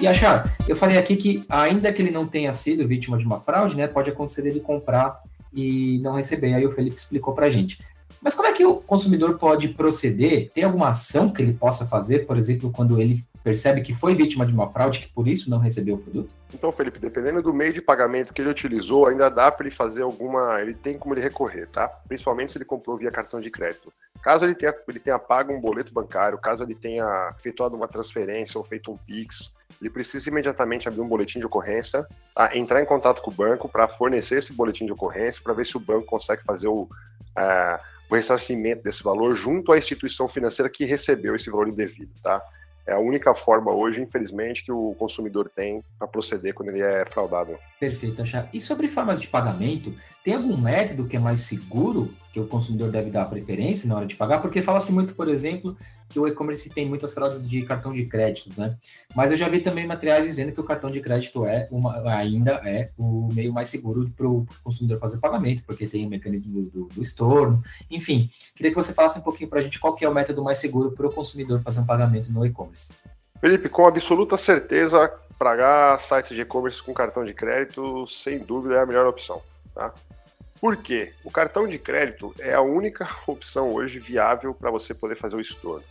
E 0.00 0.08
achar, 0.08 0.56
eu 0.66 0.74
falei 0.74 0.96
aqui 0.96 1.14
que 1.14 1.44
ainda 1.46 1.92
que 1.92 2.00
ele 2.00 2.10
não 2.10 2.26
tenha 2.26 2.52
sido 2.54 2.88
vítima 2.88 3.18
de 3.18 3.26
uma 3.26 3.38
fraude, 3.38 3.76
né, 3.76 3.86
pode 3.86 4.08
acontecer 4.08 4.40
dele 4.40 4.58
comprar 4.58 5.20
e 5.52 5.98
não 5.98 6.14
receber. 6.14 6.54
Aí 6.54 6.64
o 6.64 6.72
Felipe 6.72 6.96
explicou 6.96 7.34
para 7.34 7.50
gente. 7.50 7.84
Mas 8.22 8.34
como 8.34 8.48
é 8.48 8.52
que 8.52 8.64
o 8.64 8.76
consumidor 8.76 9.36
pode 9.36 9.68
proceder? 9.68 10.50
Tem 10.54 10.64
alguma 10.64 10.88
ação 10.88 11.30
que 11.30 11.42
ele 11.42 11.52
possa 11.52 11.86
fazer, 11.86 12.26
por 12.26 12.38
exemplo, 12.38 12.70
quando 12.70 12.98
ele 12.98 13.22
percebe 13.44 13.82
que 13.82 13.92
foi 13.94 14.14
vítima 14.14 14.46
de 14.46 14.52
uma 14.52 14.70
fraude, 14.70 15.00
que 15.00 15.08
por 15.08 15.28
isso 15.28 15.50
não 15.50 15.58
recebeu 15.58 15.96
o 15.96 15.98
produto? 15.98 16.30
Então, 16.52 16.72
Felipe, 16.72 16.98
dependendo 16.98 17.42
do 17.42 17.52
meio 17.52 17.72
de 17.72 17.82
pagamento 17.82 18.32
que 18.32 18.40
ele 18.40 18.50
utilizou, 18.50 19.06
ainda 19.06 19.28
dá 19.28 19.50
para 19.52 19.66
ele 19.66 19.74
fazer 19.74 20.02
alguma. 20.02 20.60
Ele 20.60 20.74
tem 20.74 20.98
como 20.98 21.14
ele 21.14 21.20
recorrer, 21.20 21.66
tá? 21.68 21.88
Principalmente 22.08 22.52
se 22.52 22.58
ele 22.58 22.64
comprou 22.64 22.96
via 22.96 23.10
cartão 23.10 23.38
de 23.38 23.50
crédito. 23.50 23.92
Caso 24.22 24.44
ele 24.44 24.54
tenha, 24.54 24.74
ele 24.86 25.00
tenha 25.00 25.18
pago 25.18 25.52
um 25.52 25.60
boleto 25.60 25.92
bancário, 25.92 26.38
caso 26.38 26.62
ele 26.62 26.74
tenha 26.74 27.34
efetuado 27.38 27.76
uma 27.76 27.88
transferência 27.88 28.58
ou 28.58 28.64
feito 28.64 28.92
um 28.92 28.96
PIX, 28.96 29.50
ele 29.80 29.90
precisa 29.90 30.28
imediatamente 30.28 30.88
abrir 30.88 31.00
um 31.00 31.08
boletim 31.08 31.38
de 31.38 31.46
ocorrência, 31.46 32.06
tá? 32.34 32.54
entrar 32.56 32.82
em 32.82 32.84
contato 32.84 33.22
com 33.22 33.30
o 33.30 33.34
banco 33.34 33.68
para 33.68 33.88
fornecer 33.88 34.38
esse 34.38 34.52
boletim 34.52 34.84
de 34.84 34.92
ocorrência, 34.92 35.40
para 35.42 35.54
ver 35.54 35.64
se 35.64 35.76
o 35.76 35.80
banco 35.80 36.04
consegue 36.04 36.42
fazer 36.42 36.68
o, 36.68 36.82
uh, 36.82 37.78
o 38.10 38.14
ressarcimento 38.14 38.82
desse 38.82 39.02
valor 39.02 39.34
junto 39.34 39.72
à 39.72 39.78
instituição 39.78 40.28
financeira 40.28 40.68
que 40.68 40.84
recebeu 40.84 41.34
esse 41.34 41.48
valor 41.48 41.68
indevido. 41.68 42.12
Tá? 42.22 42.42
É 42.86 42.92
a 42.92 42.98
única 42.98 43.34
forma 43.34 43.72
hoje, 43.72 44.02
infelizmente, 44.02 44.64
que 44.64 44.72
o 44.72 44.94
consumidor 44.98 45.48
tem 45.48 45.82
para 45.98 46.08
proceder 46.08 46.52
quando 46.52 46.70
ele 46.70 46.82
é 46.82 47.06
fraudado. 47.06 47.58
Perfeito, 47.78 48.20
Achar. 48.20 48.48
E 48.52 48.60
sobre 48.60 48.88
formas 48.88 49.20
de 49.20 49.28
pagamento, 49.28 49.94
tem 50.24 50.34
algum 50.34 50.56
método 50.56 51.06
que 51.06 51.16
é 51.16 51.20
mais 51.20 51.40
seguro 51.40 52.12
que 52.32 52.40
o 52.40 52.46
consumidor 52.46 52.90
deve 52.90 53.10
dar 53.10 53.24
preferência 53.26 53.88
na 53.88 53.96
hora 53.96 54.06
de 54.06 54.16
pagar? 54.16 54.40
Porque 54.40 54.62
fala-se 54.62 54.92
muito, 54.92 55.14
por 55.14 55.28
exemplo, 55.28 55.76
que 56.08 56.18
o 56.18 56.26
e-commerce 56.26 56.68
tem 56.68 56.86
muitas 56.86 57.14
fraudes 57.14 57.48
de 57.48 57.62
cartão 57.62 57.92
de 57.92 58.04
crédito, 58.04 58.50
né? 58.60 58.76
Mas 59.14 59.30
eu 59.30 59.36
já 59.36 59.48
vi 59.48 59.60
também 59.60 59.86
materiais 59.86 60.26
dizendo 60.26 60.52
que 60.52 60.60
o 60.60 60.64
cartão 60.64 60.90
de 60.90 61.00
crédito 61.00 61.46
é 61.46 61.68
uma, 61.70 61.96
ainda 62.12 62.60
é 62.64 62.90
o 62.98 63.28
meio 63.32 63.52
mais 63.52 63.68
seguro 63.68 64.10
para 64.16 64.28
o 64.28 64.44
consumidor 64.62 64.98
fazer 64.98 65.18
pagamento, 65.18 65.62
porque 65.64 65.86
tem 65.86 66.04
o 66.04 66.10
mecanismo 66.10 66.52
do, 66.52 66.62
do, 66.62 66.84
do 66.86 67.02
estorno. 67.02 67.62
Enfim, 67.88 68.28
queria 68.54 68.72
que 68.72 68.76
você 68.76 68.92
falasse 68.92 69.18
um 69.18 69.22
pouquinho 69.22 69.48
para 69.48 69.60
a 69.60 69.62
gente 69.62 69.78
qual 69.78 69.96
é 70.00 70.08
o 70.08 70.14
método 70.14 70.42
mais 70.42 70.58
seguro 70.58 70.90
para 70.90 71.06
o 71.06 71.14
consumidor 71.14 71.60
fazer 71.60 71.80
um 71.80 71.86
pagamento 71.86 72.30
no 72.32 72.44
e-commerce. 72.44 72.92
Felipe, 73.40 73.68
com 73.68 73.86
absoluta 73.86 74.36
certeza, 74.36 75.08
pagar 75.38 75.98
sites 76.00 76.34
de 76.34 76.42
e-commerce 76.42 76.82
com 76.82 76.92
cartão 76.92 77.24
de 77.24 77.32
crédito, 77.32 78.06
sem 78.06 78.40
dúvida, 78.40 78.74
é 78.74 78.82
a 78.82 78.86
melhor 78.86 79.06
opção. 79.06 79.40
Tá? 79.74 79.94
Por 80.60 80.76
quê? 80.76 81.12
O 81.24 81.30
cartão 81.30 81.66
de 81.66 81.78
crédito 81.78 82.34
é 82.38 82.52
a 82.52 82.60
única 82.60 83.08
opção 83.26 83.72
hoje 83.72 83.98
viável 83.98 84.52
para 84.52 84.70
você 84.70 84.92
poder 84.92 85.16
fazer 85.16 85.36
o 85.36 85.40
estorno. 85.40 85.84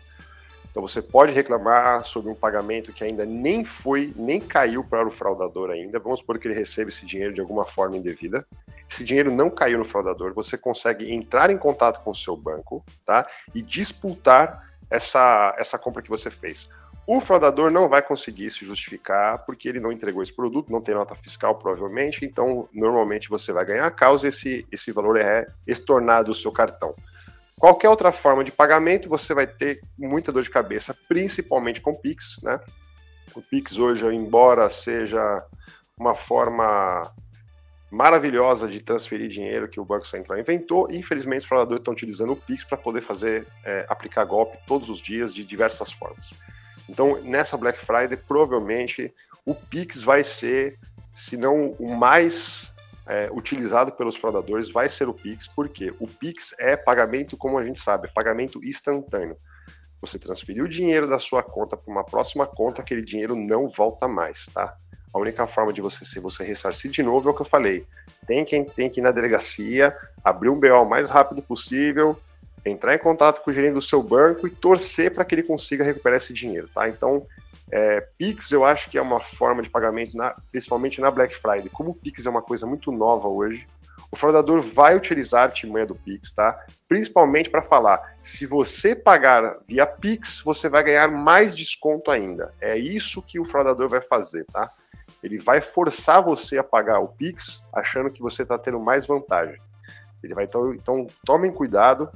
Então 0.70 0.88
você 0.88 1.02
pode 1.02 1.32
reclamar 1.32 2.06
sobre 2.06 2.32
um 2.32 2.36
pagamento 2.36 2.94
que 2.94 3.04
ainda 3.04 3.26
nem 3.26 3.66
foi, 3.66 4.14
nem 4.16 4.40
caiu 4.40 4.84
para 4.84 5.08
o 5.08 5.12
fraudador 5.12 5.72
ainda. 5.72 5.98
Vamos 5.98 6.20
supor 6.20 6.38
que 6.38 6.48
ele 6.48 6.54
recebe 6.54 6.92
esse 6.92 7.06
dinheiro 7.06 7.34
de 7.34 7.42
alguma 7.42 7.66
forma 7.66 7.98
indevida. 7.98 8.46
Esse 8.88 9.04
dinheiro 9.04 9.32
não 9.32 9.50
caiu 9.50 9.80
no 9.80 9.86
fraudador, 9.86 10.34
você 10.34 10.58
consegue 10.58 11.12
entrar 11.12 11.50
em 11.50 11.58
contato 11.58 12.04
com 12.04 12.12
o 12.12 12.16
seu 12.16 12.36
banco, 12.36 12.84
tá? 13.06 13.28
E 13.54 13.62
disputar 13.62 14.70
essa, 14.90 15.56
essa 15.58 15.78
compra 15.78 16.02
que 16.02 16.10
você 16.10 16.30
fez. 16.30 16.70
O 17.12 17.20
fraudador 17.20 17.72
não 17.72 17.90
vai 17.90 18.04
conseguir 18.04 18.52
se 18.52 18.64
justificar 18.64 19.44
porque 19.44 19.68
ele 19.68 19.80
não 19.80 19.92
entregou 19.92 20.22
esse 20.22 20.32
produto, 20.32 20.72
não 20.72 20.80
tem 20.80 20.94
nota 20.94 21.16
fiscal 21.16 21.56
provavelmente, 21.56 22.24
então 22.24 22.70
normalmente 22.72 23.30
você 23.30 23.52
vai 23.52 23.66
ganhar 23.66 23.88
a 23.88 23.90
causa 23.90 24.28
e 24.28 24.30
esse, 24.30 24.68
esse 24.72 24.92
valor 24.92 25.18
é 25.18 25.48
estornado 25.66 26.28
do 26.28 26.36
seu 26.36 26.52
cartão. 26.52 26.94
Qualquer 27.58 27.90
outra 27.90 28.12
forma 28.12 28.44
de 28.44 28.52
pagamento 28.52 29.10
você 29.10 29.34
vai 29.34 29.48
ter 29.48 29.82
muita 29.98 30.32
dor 30.32 30.44
de 30.44 30.52
cabeça, 30.52 30.96
principalmente 31.08 31.82
com 31.82 31.96
Pix, 31.96 32.40
né? 32.44 32.60
O 33.36 33.42
Pix 33.42 33.80
hoje, 33.80 34.06
embora 34.06 34.70
seja 34.70 35.44
uma 35.98 36.14
forma 36.14 37.12
maravilhosa 37.90 38.68
de 38.68 38.82
transferir 38.82 39.30
dinheiro 39.30 39.68
que 39.68 39.80
o 39.80 39.84
Banco 39.84 40.06
Central 40.06 40.38
inventou, 40.38 40.88
infelizmente 40.92 41.42
os 41.42 41.48
fraudadores 41.48 41.82
estão 41.82 41.92
utilizando 41.92 42.34
o 42.34 42.38
Pix 42.38 42.64
para 42.64 42.78
poder 42.78 43.02
fazer 43.02 43.48
é, 43.66 43.84
aplicar 43.90 44.24
golpe 44.26 44.60
todos 44.68 44.90
os 44.90 45.00
dias 45.00 45.34
de 45.34 45.44
diversas 45.44 45.92
formas. 45.92 46.36
Então, 46.90 47.22
nessa 47.22 47.56
Black 47.56 47.80
Friday, 47.80 48.18
provavelmente 48.18 49.14
o 49.46 49.54
Pix 49.54 50.02
vai 50.02 50.24
ser, 50.24 50.80
se 51.14 51.38
não 51.38 51.72
o 51.80 51.96
mais 51.96 52.74
é, 53.08 53.30
utilizado 53.32 53.92
pelos 53.92 54.16
fraudadores, 54.16 54.72
vai 54.72 54.90
ser 54.90 55.08
o 55.08 55.14
Pix, 55.14 55.48
porque 55.48 55.94
o 56.00 56.08
Pix 56.08 56.54
é 56.58 56.76
pagamento, 56.76 57.38
como 57.38 57.60
a 57.60 57.64
gente 57.64 57.80
sabe, 57.80 58.08
é 58.08 58.12
pagamento 58.12 58.64
instantâneo. 58.64 59.38
Você 60.02 60.18
transferiu 60.18 60.66
o 60.66 60.70
dinheiro 60.70 61.08
da 61.08 61.20
sua 61.20 61.44
conta 61.44 61.78
para 61.78 61.92
uma 61.92 62.04
próxima 62.04 62.48
conta, 62.48 62.82
aquele 62.82 63.04
dinheiro 63.04 63.36
não 63.36 63.70
volta 63.70 64.08
mais, 64.08 64.48
tá? 64.48 64.76
A 65.14 65.20
única 65.20 65.46
forma 65.46 65.74
de 65.74 65.82
você 65.82 66.06
se 66.06 66.20
você 66.20 66.44
ressarcir 66.44 66.90
de 66.90 67.04
novo 67.04 67.30
é 67.30 67.32
o 67.32 67.36
que 67.36 67.42
eu 67.42 67.46
falei. 67.46 67.86
Tem 68.26 68.46
quem 68.46 68.64
tem 68.64 68.90
que 68.90 69.00
ir 69.00 69.04
na 69.04 69.12
delegacia, 69.12 69.96
abrir 70.24 70.50
um 70.50 70.60
BO 70.60 70.68
o 70.68 70.90
mais 70.90 71.10
rápido 71.10 71.42
possível, 71.42 72.18
entrar 72.66 72.96
em 72.96 73.00
contato 73.00 73.42
com 73.42 73.52
o 73.52 73.54
gerente 73.54 73.74
do 73.74 73.82
seu 73.82 74.02
banco 74.02 74.48
e 74.48 74.52
torcer 74.52 75.14
para 75.14 75.26
que 75.26 75.36
ele 75.36 75.44
consiga 75.44 75.84
recuperar 75.84 76.18
esse 76.18 76.34
dinheiro, 76.34 76.68
tá? 76.74 76.88
Então, 76.90 77.26
é, 77.72 78.02
Pix 78.18 78.52
eu 78.52 78.66
acho 78.66 78.90
que 78.90 78.98
é 78.98 79.02
uma 79.02 79.20
forma 79.20 79.62
de 79.62 79.70
pagamento, 79.70 80.18
na, 80.18 80.36
principalmente 80.52 81.00
na 81.00 81.12
Black 81.12 81.36
Friday. 81.36 81.70
Como 81.70 81.92
o 81.92 81.96
Pix 81.96 82.26
é 82.26 82.30
uma 82.30 82.42
coisa 82.42 82.66
muito 82.66 82.92
nova 82.92 83.28
hoje, 83.28 83.68
o 84.12 84.16
fraudador 84.16 84.62
vai 84.62 84.96
utilizar 84.96 85.42
a 85.42 85.46
artimanha 85.46 85.86
do 85.86 85.94
Pix, 85.94 86.32
tá? 86.32 86.66
Principalmente 86.88 87.50
para 87.50 87.62
falar, 87.62 88.16
se 88.24 88.46
você 88.46 88.96
pagar 88.96 89.58
via 89.68 89.86
Pix, 89.86 90.42
você 90.42 90.68
vai 90.68 90.84
ganhar 90.84 91.10
mais 91.10 91.56
desconto 91.56 92.10
ainda. 92.10 92.52
É 92.60 92.76
isso 92.76 93.22
que 93.22 93.40
o 93.40 93.46
fraudador 93.46 93.88
vai 93.88 94.02
fazer, 94.02 94.46
tá? 94.46 94.72
Ele 95.22 95.38
vai 95.38 95.62
forçar 95.62 96.24
você 96.24 96.58
a 96.58 96.64
pagar 96.64 97.00
o 97.00 97.10
Pix, 97.10 97.64
achando 97.72 98.10
que 98.10 98.22
você 98.22 98.42
está 98.42 98.58
tendo 98.58 98.80
mais 98.80 99.06
vantagem. 99.06 99.60
Ele 100.24 100.34
vai 100.34 100.46
então, 100.46 100.74
então 100.74 101.08
tomem 101.24 101.52
cuidado, 101.52 102.10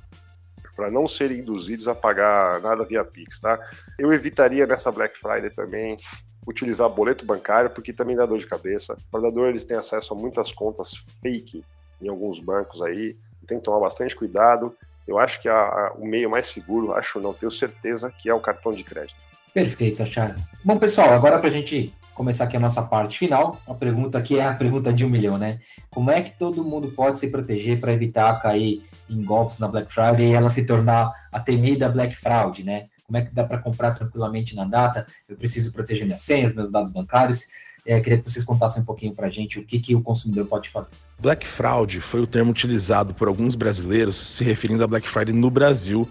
para 0.76 0.90
não 0.90 1.08
serem 1.08 1.40
induzidos 1.40 1.88
a 1.88 1.96
pagar 1.96 2.60
nada 2.62 2.84
via 2.84 3.04
Pix, 3.04 3.40
tá? 3.40 3.60
Eu 3.98 4.12
evitaria 4.12 4.66
nessa 4.66 4.92
Black 4.92 5.18
Friday 5.18 5.50
também 5.50 5.98
utilizar 6.46 6.90
boleto 6.90 7.26
bancário, 7.26 7.70
porque 7.70 7.94
também 7.94 8.16
dá 8.16 8.26
dor 8.26 8.40
de 8.40 8.48
cabeça. 8.48 8.94
O 8.94 9.12
fraudador 9.12 9.50
eles 9.50 9.64
têm 9.64 9.78
acesso 9.78 10.14
a 10.14 10.18
muitas 10.18 10.52
contas 10.52 10.94
fake 11.22 11.64
em 12.02 12.10
alguns 12.10 12.40
bancos 12.40 12.82
aí, 12.82 13.16
tem 13.48 13.60
que 13.60 13.64
tomar 13.64 13.80
bastante 13.80 14.16
cuidado. 14.16 14.76
Eu 15.08 15.20
acho 15.20 15.42
que 15.42 15.50
a, 15.50 15.56
a, 15.56 15.94
o 15.98 16.06
meio 16.06 16.30
mais 16.30 16.48
seguro, 16.48 16.94
acho 16.94 17.20
não, 17.20 17.34
tenho 17.34 17.52
certeza, 17.52 18.12
que 18.12 18.30
é 18.30 18.34
o 18.34 18.40
cartão 18.40 18.72
de 18.72 18.84
crédito. 18.84 19.16
Perfeito, 19.54 20.02
Achar. 20.02 20.36
Bom, 20.64 20.78
pessoal, 20.78 21.12
agora 21.12 21.38
para 21.40 21.50
a 21.50 21.52
gente 21.52 21.94
começar 22.14 22.46
aqui 22.46 22.58
a 22.58 22.60
nossa 22.60 22.82
parte 22.82 23.18
final, 23.18 23.60
a 23.68 23.74
pergunta 23.74 24.18
aqui 24.18 24.40
é 24.40 24.46
a 24.46 24.54
pergunta 24.54 24.94
de 24.94 25.06
um 25.06 25.10
milhão, 25.10 25.38
né? 25.38 25.60
Como 25.90 26.12
é 26.12 26.22
que 26.22 26.38
todo 26.38 26.64
mundo 26.64 26.90
pode 26.90 27.20
se 27.20 27.30
proteger 27.30 27.80
para 27.80 27.94
evitar 27.94 28.42
cair 28.42 28.84
em 29.10 29.22
golpes 29.22 29.60
na 29.60 29.68
Black 29.68 29.92
Friday 29.92 30.30
e 30.30 30.34
ela 30.34 30.50
se 30.50 30.66
tornar 30.66 31.12
a 31.32 31.40
temida 31.40 31.90
Black 31.90 32.16
Fraud, 32.16 32.64
né? 32.64 32.86
Como 33.06 33.18
é 33.18 33.22
que 33.22 33.34
dá 33.34 33.44
para 33.44 33.58
comprar 33.58 33.92
tranquilamente 33.92 34.56
na 34.56 34.66
data? 34.66 35.06
Eu 35.28 35.36
preciso 35.36 35.72
proteger 35.74 36.06
minhas 36.06 36.22
senhas, 36.22 36.54
meus 36.54 36.72
dados 36.72 36.92
bancários. 36.92 37.48
É, 37.86 38.00
queria 38.00 38.18
que 38.18 38.30
vocês 38.30 38.46
contassem 38.46 38.82
um 38.82 38.86
pouquinho 38.86 39.14
para 39.14 39.28
a 39.28 39.30
gente 39.30 39.60
o 39.60 39.66
que, 39.66 39.78
que 39.78 39.94
o 39.94 40.02
consumidor 40.02 40.46
pode 40.46 40.70
fazer. 40.70 40.92
Black 41.20 41.46
Fraud 41.46 42.00
foi 42.00 42.22
o 42.22 42.28
termo 42.28 42.52
utilizado 42.52 43.14
por 43.14 43.28
alguns 43.28 43.56
brasileiros 43.56 44.16
se 44.16 44.44
referindo 44.44 44.84
a 44.84 44.88
Black 44.88 45.08
Friday 45.08 45.36
no 45.36 45.50
Brasil 45.50 46.08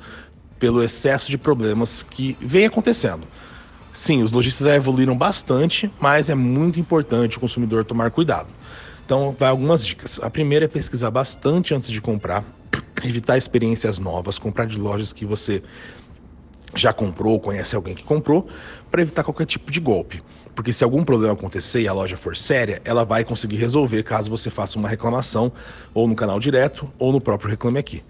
pelo 0.58 0.82
excesso 0.82 1.30
de 1.30 1.38
problemas 1.38 2.02
que 2.02 2.36
vem 2.40 2.66
acontecendo. 2.66 3.26
Sim, 3.92 4.22
os 4.22 4.32
lojistas 4.32 4.66
já 4.66 4.74
evoluíram 4.74 5.16
bastante, 5.16 5.90
mas 6.00 6.30
é 6.30 6.34
muito 6.34 6.80
importante 6.80 7.36
o 7.36 7.40
consumidor 7.40 7.84
tomar 7.84 8.10
cuidado. 8.10 8.48
Então, 9.04 9.36
vai 9.38 9.50
algumas 9.50 9.84
dicas. 9.84 10.18
A 10.22 10.30
primeira 10.30 10.64
é 10.64 10.68
pesquisar 10.68 11.10
bastante 11.10 11.74
antes 11.74 11.90
de 11.90 12.00
comprar, 12.00 12.42
evitar 13.04 13.36
experiências 13.36 13.98
novas, 13.98 14.38
comprar 14.38 14.66
de 14.66 14.78
lojas 14.78 15.12
que 15.12 15.26
você 15.26 15.62
já 16.74 16.92
comprou, 16.92 17.38
conhece 17.38 17.76
alguém 17.76 17.94
que 17.94 18.02
comprou, 18.02 18.48
para 18.90 19.02
evitar 19.02 19.22
qualquer 19.22 19.44
tipo 19.44 19.70
de 19.70 19.78
golpe. 19.78 20.22
Porque 20.54 20.72
se 20.72 20.82
algum 20.82 21.04
problema 21.04 21.34
acontecer 21.34 21.82
e 21.82 21.88
a 21.88 21.92
loja 21.92 22.16
for 22.16 22.34
séria, 22.34 22.80
ela 22.84 23.04
vai 23.04 23.24
conseguir 23.24 23.56
resolver 23.56 24.02
caso 24.02 24.30
você 24.30 24.48
faça 24.48 24.78
uma 24.78 24.88
reclamação, 24.88 25.52
ou 25.92 26.08
no 26.08 26.14
canal 26.14 26.40
direto, 26.40 26.90
ou 26.98 27.12
no 27.12 27.20
próprio 27.20 27.50
Reclame 27.50 27.78
Aqui. 27.78 28.02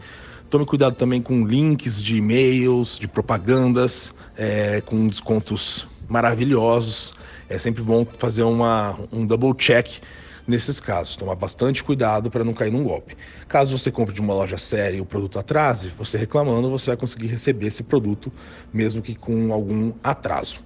Tome 0.48 0.66
cuidado 0.66 0.94
também 0.94 1.22
com 1.22 1.46
links 1.46 2.02
de 2.02 2.18
e-mails, 2.18 2.98
de 2.98 3.08
propagandas, 3.08 4.12
é, 4.36 4.80
com 4.82 5.08
descontos 5.08 5.86
maravilhosos. 6.08 7.14
É 7.48 7.58
sempre 7.58 7.82
bom 7.82 8.04
fazer 8.04 8.42
uma, 8.42 8.98
um 9.12 9.26
double 9.26 9.54
check 9.54 10.00
nesses 10.46 10.80
casos. 10.80 11.16
Tomar 11.16 11.34
bastante 11.34 11.82
cuidado 11.82 12.30
para 12.30 12.44
não 12.44 12.52
cair 12.52 12.70
num 12.70 12.84
golpe. 12.84 13.16
Caso 13.48 13.76
você 13.76 13.90
compre 13.90 14.14
de 14.14 14.20
uma 14.20 14.34
loja 14.34 14.58
séria 14.58 14.96
e 14.96 15.00
o 15.00 15.06
produto 15.06 15.38
atrase, 15.38 15.88
você 15.90 16.18
reclamando, 16.18 16.70
você 16.70 16.90
vai 16.90 16.96
conseguir 16.96 17.26
receber 17.26 17.66
esse 17.66 17.82
produto, 17.82 18.32
mesmo 18.72 19.02
que 19.02 19.14
com 19.14 19.52
algum 19.52 19.92
atraso. 20.02 20.60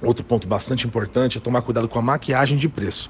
Outro 0.00 0.24
ponto 0.24 0.46
bastante 0.46 0.86
importante 0.86 1.38
é 1.38 1.40
tomar 1.40 1.62
cuidado 1.62 1.88
com 1.88 1.98
a 1.98 2.02
maquiagem 2.02 2.58
de 2.58 2.68
preço, 2.68 3.08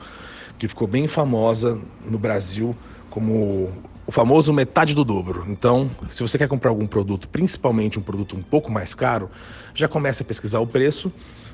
que 0.59 0.69
ficou 0.69 0.87
bem 0.87 1.09
famosa 1.09 1.81
no 2.09 2.19
Brasil 2.19 2.76
como 3.14 3.73
o 4.04 4.11
famoso 4.11 4.52
metade 4.52 4.92
do 4.92 5.04
dobro. 5.04 5.47
Então, 5.49 5.88
se 6.11 6.21
você 6.21 6.37
quer 6.37 6.49
comprar 6.49 6.71
algum 6.71 6.85
produto, 6.85 7.28
principalmente 7.28 7.97
um 7.97 8.02
produto 8.02 8.37
um 8.37 8.42
pouco 8.42 8.73
mais 8.73 8.92
caro, 8.92 9.30
já 9.73 9.87
comece 9.87 10.25
a 10.25 10.26
pesquisar 10.26 10.59
o 10.59 10.66
preço 10.66 11.12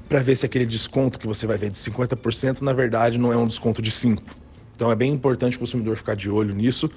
para 0.08 0.20
ver 0.20 0.36
se 0.36 0.46
aquele 0.46 0.64
desconto 0.64 1.18
que 1.18 1.26
você 1.26 1.46
vai 1.46 1.58
ver 1.58 1.68
de 1.68 1.76
50% 1.76 2.62
na 2.62 2.72
verdade 2.72 3.18
não 3.18 3.30
é 3.30 3.36
um 3.36 3.46
desconto 3.46 3.82
de 3.82 3.90
5%. 3.90 4.22
Então 4.74 4.90
é 4.90 4.94
bem 4.94 5.12
importante 5.12 5.58
o 5.58 5.60
consumidor 5.60 5.94
ficar 5.98 6.16
de 6.16 6.30
olho 6.30 6.54
nisso, 6.54 6.90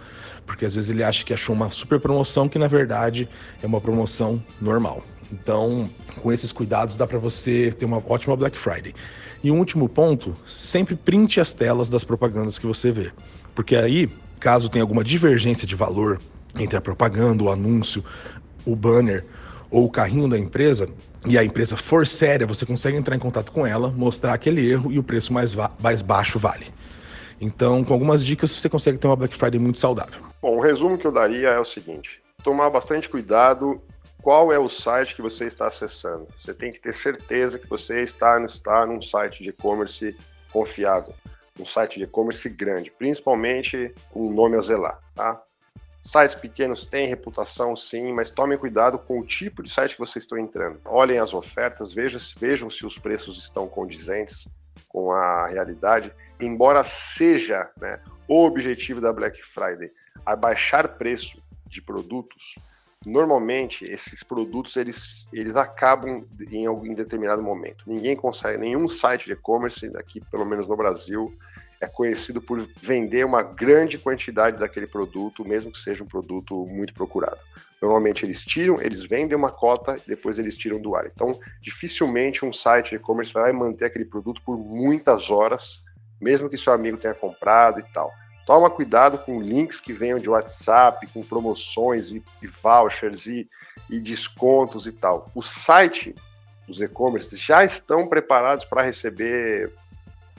porque 0.46 0.66
às 0.66 0.76
vezes 0.76 0.90
ele 0.90 1.04
acha 1.04 1.26
que 1.26 1.34
achou 1.34 1.54
uma 1.54 1.70
super 1.70 2.00
promoção 2.00 2.48
que 2.48 2.58
na 2.58 2.68
verdade 2.68 3.28
é 3.62 3.68
uma 3.68 3.82
promoção 3.82 4.42
normal. 4.62 5.04
Então, 5.30 5.90
com 6.22 6.32
esses 6.32 6.54
cuidados 6.54 6.96
dá 6.96 7.06
para 7.06 7.20
você 7.20 7.74
ter 7.78 7.84
uma 7.84 8.02
ótima 8.08 8.38
Black 8.38 8.58
Friday. 8.58 8.96
E 9.44 9.52
um 9.52 9.60
último 9.60 9.90
ponto, 9.90 10.34
sempre 10.48 10.96
printe 10.96 11.42
as 11.42 11.52
telas 11.52 11.90
das 11.90 12.06
propagandas 12.06 12.58
que 12.58 12.66
você 12.66 12.90
vê, 12.92 13.12
porque 13.56 13.76
aí, 13.76 14.10
caso 14.44 14.70
tenha 14.70 14.84
alguma 14.84 15.04
divergência 15.04 15.66
de 15.66 15.76
valor 15.76 16.20
entre 16.56 16.78
a 16.78 16.82
propaganda, 16.82 17.44
o 17.44 17.50
anúncio 17.50 18.04
o 18.66 18.76
banner 18.76 19.26
ou 19.70 19.86
o 19.86 19.90
carrinho 19.90 20.28
da 20.28 20.38
empresa 20.38 20.88
e 21.26 21.38
a 21.38 21.44
empresa 21.44 21.76
for 21.78 22.06
séria, 22.06 22.46
você 22.46 22.66
consegue 22.66 22.98
entrar 22.98 23.16
em 23.16 23.20
contato 23.20 23.52
com 23.52 23.66
ela, 23.66 23.90
mostrar 23.90 24.34
aquele 24.34 24.70
erro 24.70 24.92
e 24.92 25.00
o 25.00 25.04
preço 25.04 25.34
mais, 25.34 25.56
mais 25.80 26.02
baixo 26.02 26.38
vale. 26.38 26.68
Então, 27.40 27.84
com 27.84 27.94
algumas 27.94 28.24
dicas, 28.24 28.52
você 28.52 28.70
consegue 28.70 28.98
ter 28.98 29.08
uma 29.08 29.16
Black 29.16 29.36
Friday 29.36 29.60
muito 29.60 29.78
saudável. 29.78 30.22
Bom, 30.42 30.58
o 30.58 30.62
resumo 30.62 30.98
que 30.98 31.06
eu 31.06 31.12
daria 31.12 31.50
é 31.50 31.60
o 31.60 31.66
seguinte: 31.66 32.22
tomar 32.44 32.70
bastante 32.70 33.10
cuidado 33.10 33.82
qual 34.22 34.54
é 34.54 34.60
o 34.60 34.70
site 34.70 35.16
que 35.16 35.22
você 35.22 35.46
está 35.46 35.68
acessando. 35.68 36.28
Você 36.38 36.54
tem 36.54 36.72
que 36.72 36.80
ter 36.80 36.94
certeza 36.94 37.58
que 37.58 37.68
você 37.68 38.02
está, 38.02 38.42
está 38.44 38.86
num 38.86 39.02
site 39.02 39.44
de 39.44 39.50
e-commerce 39.50 40.16
confiável, 40.52 41.14
um 41.60 41.66
site 41.66 42.00
de 42.00 42.06
e-commerce 42.06 42.48
grande, 42.50 42.92
principalmente 42.92 43.94
com 44.12 44.28
um 44.28 44.34
nome 44.34 44.58
a 44.58 44.62
zelar, 44.62 45.00
tá? 45.14 45.42
Sites 46.02 46.36
pequenos 46.36 46.86
têm 46.86 47.08
reputação, 47.08 47.78
sim, 47.78 48.12
mas 48.12 48.30
tomem 48.30 48.58
cuidado 48.58 49.00
com 49.00 49.20
o 49.20 49.26
tipo 49.26 49.64
de 49.64 49.72
site 49.72 49.94
que 49.94 50.00
vocês 50.00 50.26
estão 50.26 50.38
entrando. 50.38 50.82
Olhem 50.84 51.18
as 51.18 51.34
ofertas, 51.34 51.94
vejam, 51.94 52.20
vejam 52.38 52.70
se 52.70 52.86
os 52.86 52.98
preços 52.98 53.38
estão 53.38 53.70
condizentes 53.70 54.50
com 54.90 55.14
a 55.14 55.48
realidade. 55.48 56.14
Embora 56.42 56.84
seja 56.84 57.70
né, 57.78 58.02
o 58.28 58.44
objetivo 58.44 59.00
da 59.00 59.14
Black 59.14 59.42
Friday 59.42 59.90
abaixar 60.26 60.98
preço 60.98 61.42
de 61.68 61.82
produtos, 61.82 62.56
normalmente 63.06 63.86
esses 63.86 64.24
produtos 64.24 64.76
eles, 64.76 65.28
eles 65.34 65.56
acabam 65.56 66.26
em 66.52 66.66
algum 66.66 66.94
determinado 66.94 67.42
momento. 67.42 67.84
Ninguém 67.88 68.16
consegue, 68.16 68.58
nenhum 68.58 68.88
site 68.88 69.26
de 69.26 69.34
e-commerce 69.34 69.86
aqui, 69.96 70.22
pelo 70.32 70.46
menos 70.46 70.68
no 70.68 70.76
Brasil, 70.76 71.34
é 71.82 71.88
conhecido 71.88 72.42
por 72.42 72.66
vender 72.82 73.26
uma 73.26 73.42
grande 73.42 73.98
quantidade 73.98 74.58
daquele 74.58 74.88
produto, 74.88 75.46
mesmo 75.46 75.72
que 75.72 75.80
seja 75.80 76.04
um 76.04 76.08
produto 76.08 76.66
muito 76.66 76.94
procurado. 76.94 77.38
Normalmente 77.82 78.26
eles 78.26 78.46
tiram, 78.46 78.82
eles 78.82 79.04
vendem 79.04 79.38
uma 79.38 79.52
cota 79.52 80.00
depois 80.08 80.40
eles 80.40 80.56
tiram 80.56 80.80
do 80.80 80.96
ar. 80.96 81.06
Então, 81.06 81.38
dificilmente 81.62 82.46
um 82.46 82.54
site 82.54 82.92
de 82.92 82.96
e-commerce 82.96 83.34
vai 83.34 83.52
manter 83.52 83.86
aquele 83.86 84.06
produto 84.06 84.42
por 84.46 84.58
muitas 84.58 85.30
horas, 85.30 85.82
mesmo 86.22 86.50
que 86.50 86.58
seu 86.58 86.72
amigo 86.72 86.98
tenha 86.98 87.14
comprado 87.14 87.82
e 87.82 87.84
tal. 87.94 88.10
Toma 88.46 88.70
cuidado 88.70 89.18
com 89.18 89.42
links 89.42 89.80
que 89.80 89.94
venham 89.94 90.20
de 90.20 90.30
WhatsApp, 90.30 91.08
com 91.08 91.24
promoções 91.24 92.12
e, 92.12 92.24
e 92.42 92.48
vouchers 92.48 93.26
e, 93.26 93.50
e 93.90 94.00
descontos 94.00 94.86
e 94.86 94.92
tal. 94.92 95.30
O 95.34 95.42
site 95.42 96.14
dos 96.68 96.82
e-commerces 96.82 97.40
já 97.40 97.64
estão 97.64 98.08
preparados 98.08 98.66
para 98.66 98.82
receber 98.82 99.72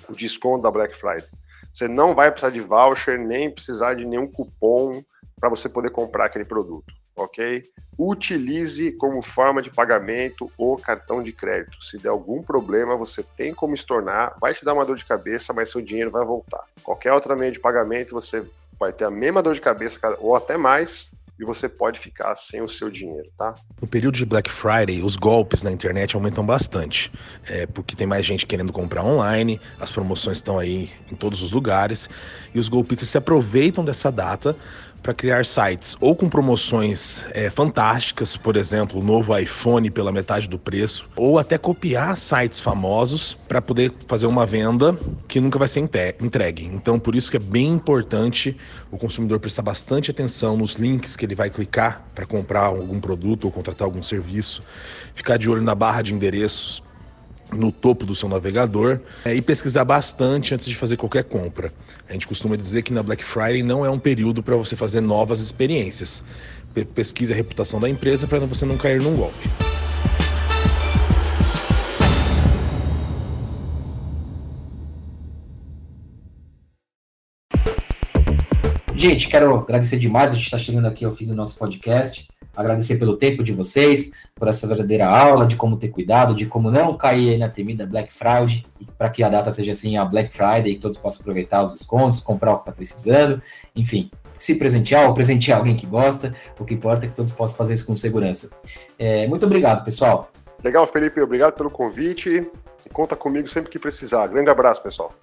o 0.08 0.14
desconto 0.14 0.62
da 0.62 0.70
Black 0.70 0.94
Friday. 0.96 1.28
Você 1.72 1.88
não 1.88 2.14
vai 2.14 2.30
precisar 2.30 2.50
de 2.50 2.60
voucher, 2.60 3.18
nem 3.18 3.50
precisar 3.50 3.94
de 3.94 4.04
nenhum 4.04 4.26
cupom 4.26 5.02
para 5.40 5.48
você 5.48 5.68
poder 5.68 5.90
comprar 5.90 6.26
aquele 6.26 6.44
produto, 6.44 6.94
ok? 7.16 7.64
Utilize 7.96 8.92
como 8.92 9.22
forma 9.22 9.62
de 9.62 9.70
pagamento 9.70 10.50
o 10.58 10.76
cartão 10.76 11.22
de 11.22 11.32
crédito. 11.32 11.82
Se 11.84 11.96
der 11.96 12.08
algum 12.08 12.42
problema, 12.42 12.96
você 12.96 13.22
tem 13.36 13.54
como 13.54 13.74
estornar, 13.74 14.36
vai 14.40 14.52
te 14.52 14.64
dar 14.64 14.74
uma 14.74 14.84
dor 14.84 14.96
de 14.96 15.04
cabeça, 15.04 15.52
mas 15.52 15.70
seu 15.70 15.80
dinheiro 15.80 16.10
vai 16.10 16.24
voltar. 16.24 16.64
Qualquer 16.82 17.12
outro 17.12 17.36
meio 17.38 17.52
de 17.52 17.60
pagamento, 17.60 18.12
você 18.12 18.44
vai 18.78 18.92
ter 18.92 19.04
a 19.04 19.10
mesma 19.10 19.42
dor 19.42 19.54
de 19.54 19.60
cabeça 19.60 19.98
ou 20.18 20.34
até 20.34 20.56
mais, 20.56 21.08
e 21.38 21.44
você 21.44 21.68
pode 21.68 21.98
ficar 21.98 22.34
sem 22.36 22.60
o 22.60 22.68
seu 22.68 22.88
dinheiro, 22.88 23.28
tá? 23.36 23.54
No 23.80 23.88
período 23.88 24.16
de 24.16 24.24
Black 24.24 24.50
Friday, 24.50 25.02
os 25.02 25.16
golpes 25.16 25.62
na 25.62 25.72
internet 25.72 26.14
aumentam 26.14 26.44
bastante, 26.46 27.12
é, 27.46 27.66
porque 27.66 27.96
tem 27.96 28.06
mais 28.06 28.24
gente 28.24 28.46
querendo 28.46 28.72
comprar 28.72 29.02
online, 29.02 29.60
as 29.80 29.90
promoções 29.90 30.38
estão 30.38 30.58
aí 30.58 30.92
em 31.10 31.16
todos 31.16 31.42
os 31.42 31.50
lugares, 31.50 32.08
e 32.54 32.58
os 32.58 32.68
golpistas 32.68 33.08
se 33.08 33.18
aproveitam 33.18 33.84
dessa 33.84 34.12
data 34.12 34.56
para 35.04 35.12
criar 35.12 35.44
sites 35.44 35.94
ou 36.00 36.16
com 36.16 36.30
promoções 36.30 37.22
é, 37.32 37.50
fantásticas, 37.50 38.38
por 38.38 38.56
exemplo, 38.56 39.02
o 39.02 39.04
novo 39.04 39.36
iPhone 39.38 39.90
pela 39.90 40.10
metade 40.10 40.48
do 40.48 40.58
preço, 40.58 41.06
ou 41.14 41.38
até 41.38 41.58
copiar 41.58 42.16
sites 42.16 42.58
famosos 42.58 43.34
para 43.46 43.60
poder 43.60 43.92
fazer 44.08 44.24
uma 44.24 44.46
venda 44.46 44.98
que 45.28 45.38
nunca 45.38 45.58
vai 45.58 45.68
ser 45.68 45.80
entregue. 46.20 46.64
Então, 46.72 46.98
por 46.98 47.14
isso 47.14 47.30
que 47.30 47.36
é 47.36 47.40
bem 47.40 47.68
importante 47.68 48.56
o 48.90 48.96
consumidor 48.96 49.38
prestar 49.38 49.60
bastante 49.60 50.10
atenção 50.10 50.56
nos 50.56 50.74
links 50.76 51.16
que 51.16 51.26
ele 51.26 51.34
vai 51.34 51.50
clicar 51.50 52.02
para 52.14 52.24
comprar 52.24 52.62
algum 52.62 52.98
produto 52.98 53.44
ou 53.44 53.50
contratar 53.50 53.84
algum 53.84 54.02
serviço, 54.02 54.62
ficar 55.14 55.36
de 55.36 55.50
olho 55.50 55.62
na 55.62 55.74
barra 55.74 56.00
de 56.00 56.14
endereços 56.14 56.82
no 57.52 57.70
topo 57.70 58.04
do 58.06 58.14
seu 58.14 58.28
navegador 58.28 59.00
é, 59.24 59.34
e 59.34 59.42
pesquisar 59.42 59.84
bastante 59.84 60.54
antes 60.54 60.66
de 60.66 60.74
fazer 60.74 60.96
qualquer 60.96 61.24
compra. 61.24 61.72
A 62.08 62.12
gente 62.12 62.26
costuma 62.26 62.56
dizer 62.56 62.82
que 62.82 62.92
na 62.92 63.02
Black 63.02 63.24
Friday 63.24 63.62
não 63.62 63.84
é 63.84 63.90
um 63.90 63.98
período 63.98 64.42
para 64.42 64.56
você 64.56 64.74
fazer 64.76 65.00
novas 65.00 65.40
experiências. 65.40 66.24
Pesquise 66.94 67.32
a 67.32 67.36
reputação 67.36 67.78
da 67.78 67.88
empresa 67.88 68.26
para 68.26 68.40
você 68.40 68.64
não 68.64 68.76
cair 68.76 69.00
num 69.00 69.14
golpe. 69.14 69.48
Gente, 78.96 79.28
quero 79.28 79.54
agradecer 79.54 79.98
demais. 79.98 80.32
A 80.32 80.34
gente 80.34 80.44
está 80.44 80.58
chegando 80.58 80.86
aqui 80.86 81.04
ao 81.04 81.14
fim 81.14 81.26
do 81.26 81.34
nosso 81.34 81.58
podcast 81.58 82.26
agradecer 82.56 82.96
pelo 82.96 83.16
tempo 83.16 83.42
de 83.42 83.52
vocês, 83.52 84.12
por 84.34 84.48
essa 84.48 84.66
verdadeira 84.66 85.06
aula 85.06 85.46
de 85.46 85.56
como 85.56 85.76
ter 85.76 85.88
cuidado, 85.88 86.34
de 86.34 86.46
como 86.46 86.70
não 86.70 86.96
cair 86.96 87.38
na 87.38 87.48
temida 87.48 87.86
Black 87.86 88.12
Friday, 88.12 88.64
para 88.98 89.08
que 89.08 89.22
a 89.22 89.28
data 89.28 89.52
seja 89.52 89.72
assim 89.72 89.96
a 89.96 90.04
Black 90.04 90.34
Friday, 90.34 90.72
e 90.72 90.74
que 90.76 90.80
todos 90.80 90.98
possam 90.98 91.20
aproveitar 91.22 91.62
os 91.62 91.72
descontos, 91.72 92.20
comprar 92.20 92.52
o 92.52 92.56
que 92.56 92.62
está 92.62 92.72
precisando, 92.72 93.42
enfim, 93.74 94.10
se 94.38 94.54
presentear 94.56 95.08
ou 95.08 95.14
presentear 95.14 95.58
alguém 95.58 95.74
que 95.74 95.86
gosta, 95.86 96.34
o 96.58 96.64
que 96.64 96.74
importa 96.74 97.06
é 97.06 97.08
que 97.08 97.14
todos 97.14 97.32
possam 97.32 97.56
fazer 97.56 97.74
isso 97.74 97.86
com 97.86 97.96
segurança. 97.96 98.50
É, 98.98 99.26
muito 99.26 99.46
obrigado, 99.46 99.84
pessoal. 99.84 100.30
Legal, 100.62 100.86
Felipe, 100.86 101.20
obrigado 101.20 101.54
pelo 101.54 101.70
convite. 101.70 102.46
Conta 102.92 103.16
comigo 103.16 103.48
sempre 103.48 103.70
que 103.70 103.78
precisar. 103.78 104.26
Grande 104.26 104.50
abraço, 104.50 104.82
pessoal. 104.82 105.14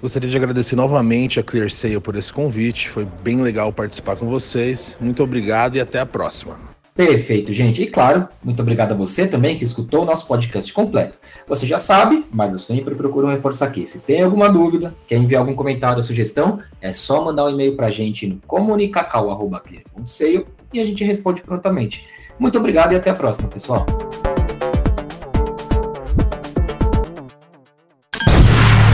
Gostaria 0.00 0.30
de 0.30 0.36
agradecer 0.36 0.76
novamente 0.76 1.38
a 1.38 1.42
ClearSale 1.42 2.00
por 2.00 2.16
esse 2.16 2.32
convite. 2.32 2.88
Foi 2.88 3.06
bem 3.22 3.42
legal 3.42 3.72
participar 3.72 4.16
com 4.16 4.26
vocês. 4.26 4.96
Muito 4.98 5.22
obrigado 5.22 5.76
e 5.76 5.80
até 5.80 6.00
a 6.00 6.06
próxima. 6.06 6.69
Perfeito, 7.00 7.50
gente. 7.54 7.82
E 7.82 7.86
claro, 7.86 8.28
muito 8.44 8.60
obrigado 8.60 8.92
a 8.92 8.94
você 8.94 9.26
também 9.26 9.56
que 9.56 9.64
escutou 9.64 10.02
o 10.02 10.04
nosso 10.04 10.26
podcast 10.26 10.70
completo. 10.70 11.16
Você 11.48 11.64
já 11.64 11.78
sabe, 11.78 12.26
mas 12.30 12.52
eu 12.52 12.58
sempre 12.58 12.94
procuro 12.94 13.26
reforçar 13.26 13.68
aqui. 13.68 13.86
Se 13.86 14.00
tem 14.00 14.20
alguma 14.20 14.50
dúvida, 14.50 14.94
quer 15.06 15.16
enviar 15.16 15.40
algum 15.40 15.54
comentário 15.54 15.96
ou 15.96 16.02
sugestão, 16.02 16.60
é 16.78 16.92
só 16.92 17.24
mandar 17.24 17.46
um 17.46 17.48
e-mail 17.48 17.74
para 17.74 17.86
a 17.86 17.90
gente 17.90 18.26
no 18.26 18.38
comunicacal.clear.seio 18.46 20.46
e 20.74 20.78
a 20.78 20.84
gente 20.84 21.02
responde 21.02 21.40
prontamente. 21.40 22.06
Muito 22.38 22.58
obrigado 22.58 22.92
e 22.92 22.96
até 22.96 23.08
a 23.08 23.14
próxima, 23.14 23.48
pessoal. 23.48 23.86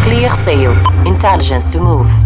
Clear 0.05 0.37
Sale. 0.37 0.77
Intelligence 1.05 1.73
to 1.73 1.83
Move. 1.83 2.26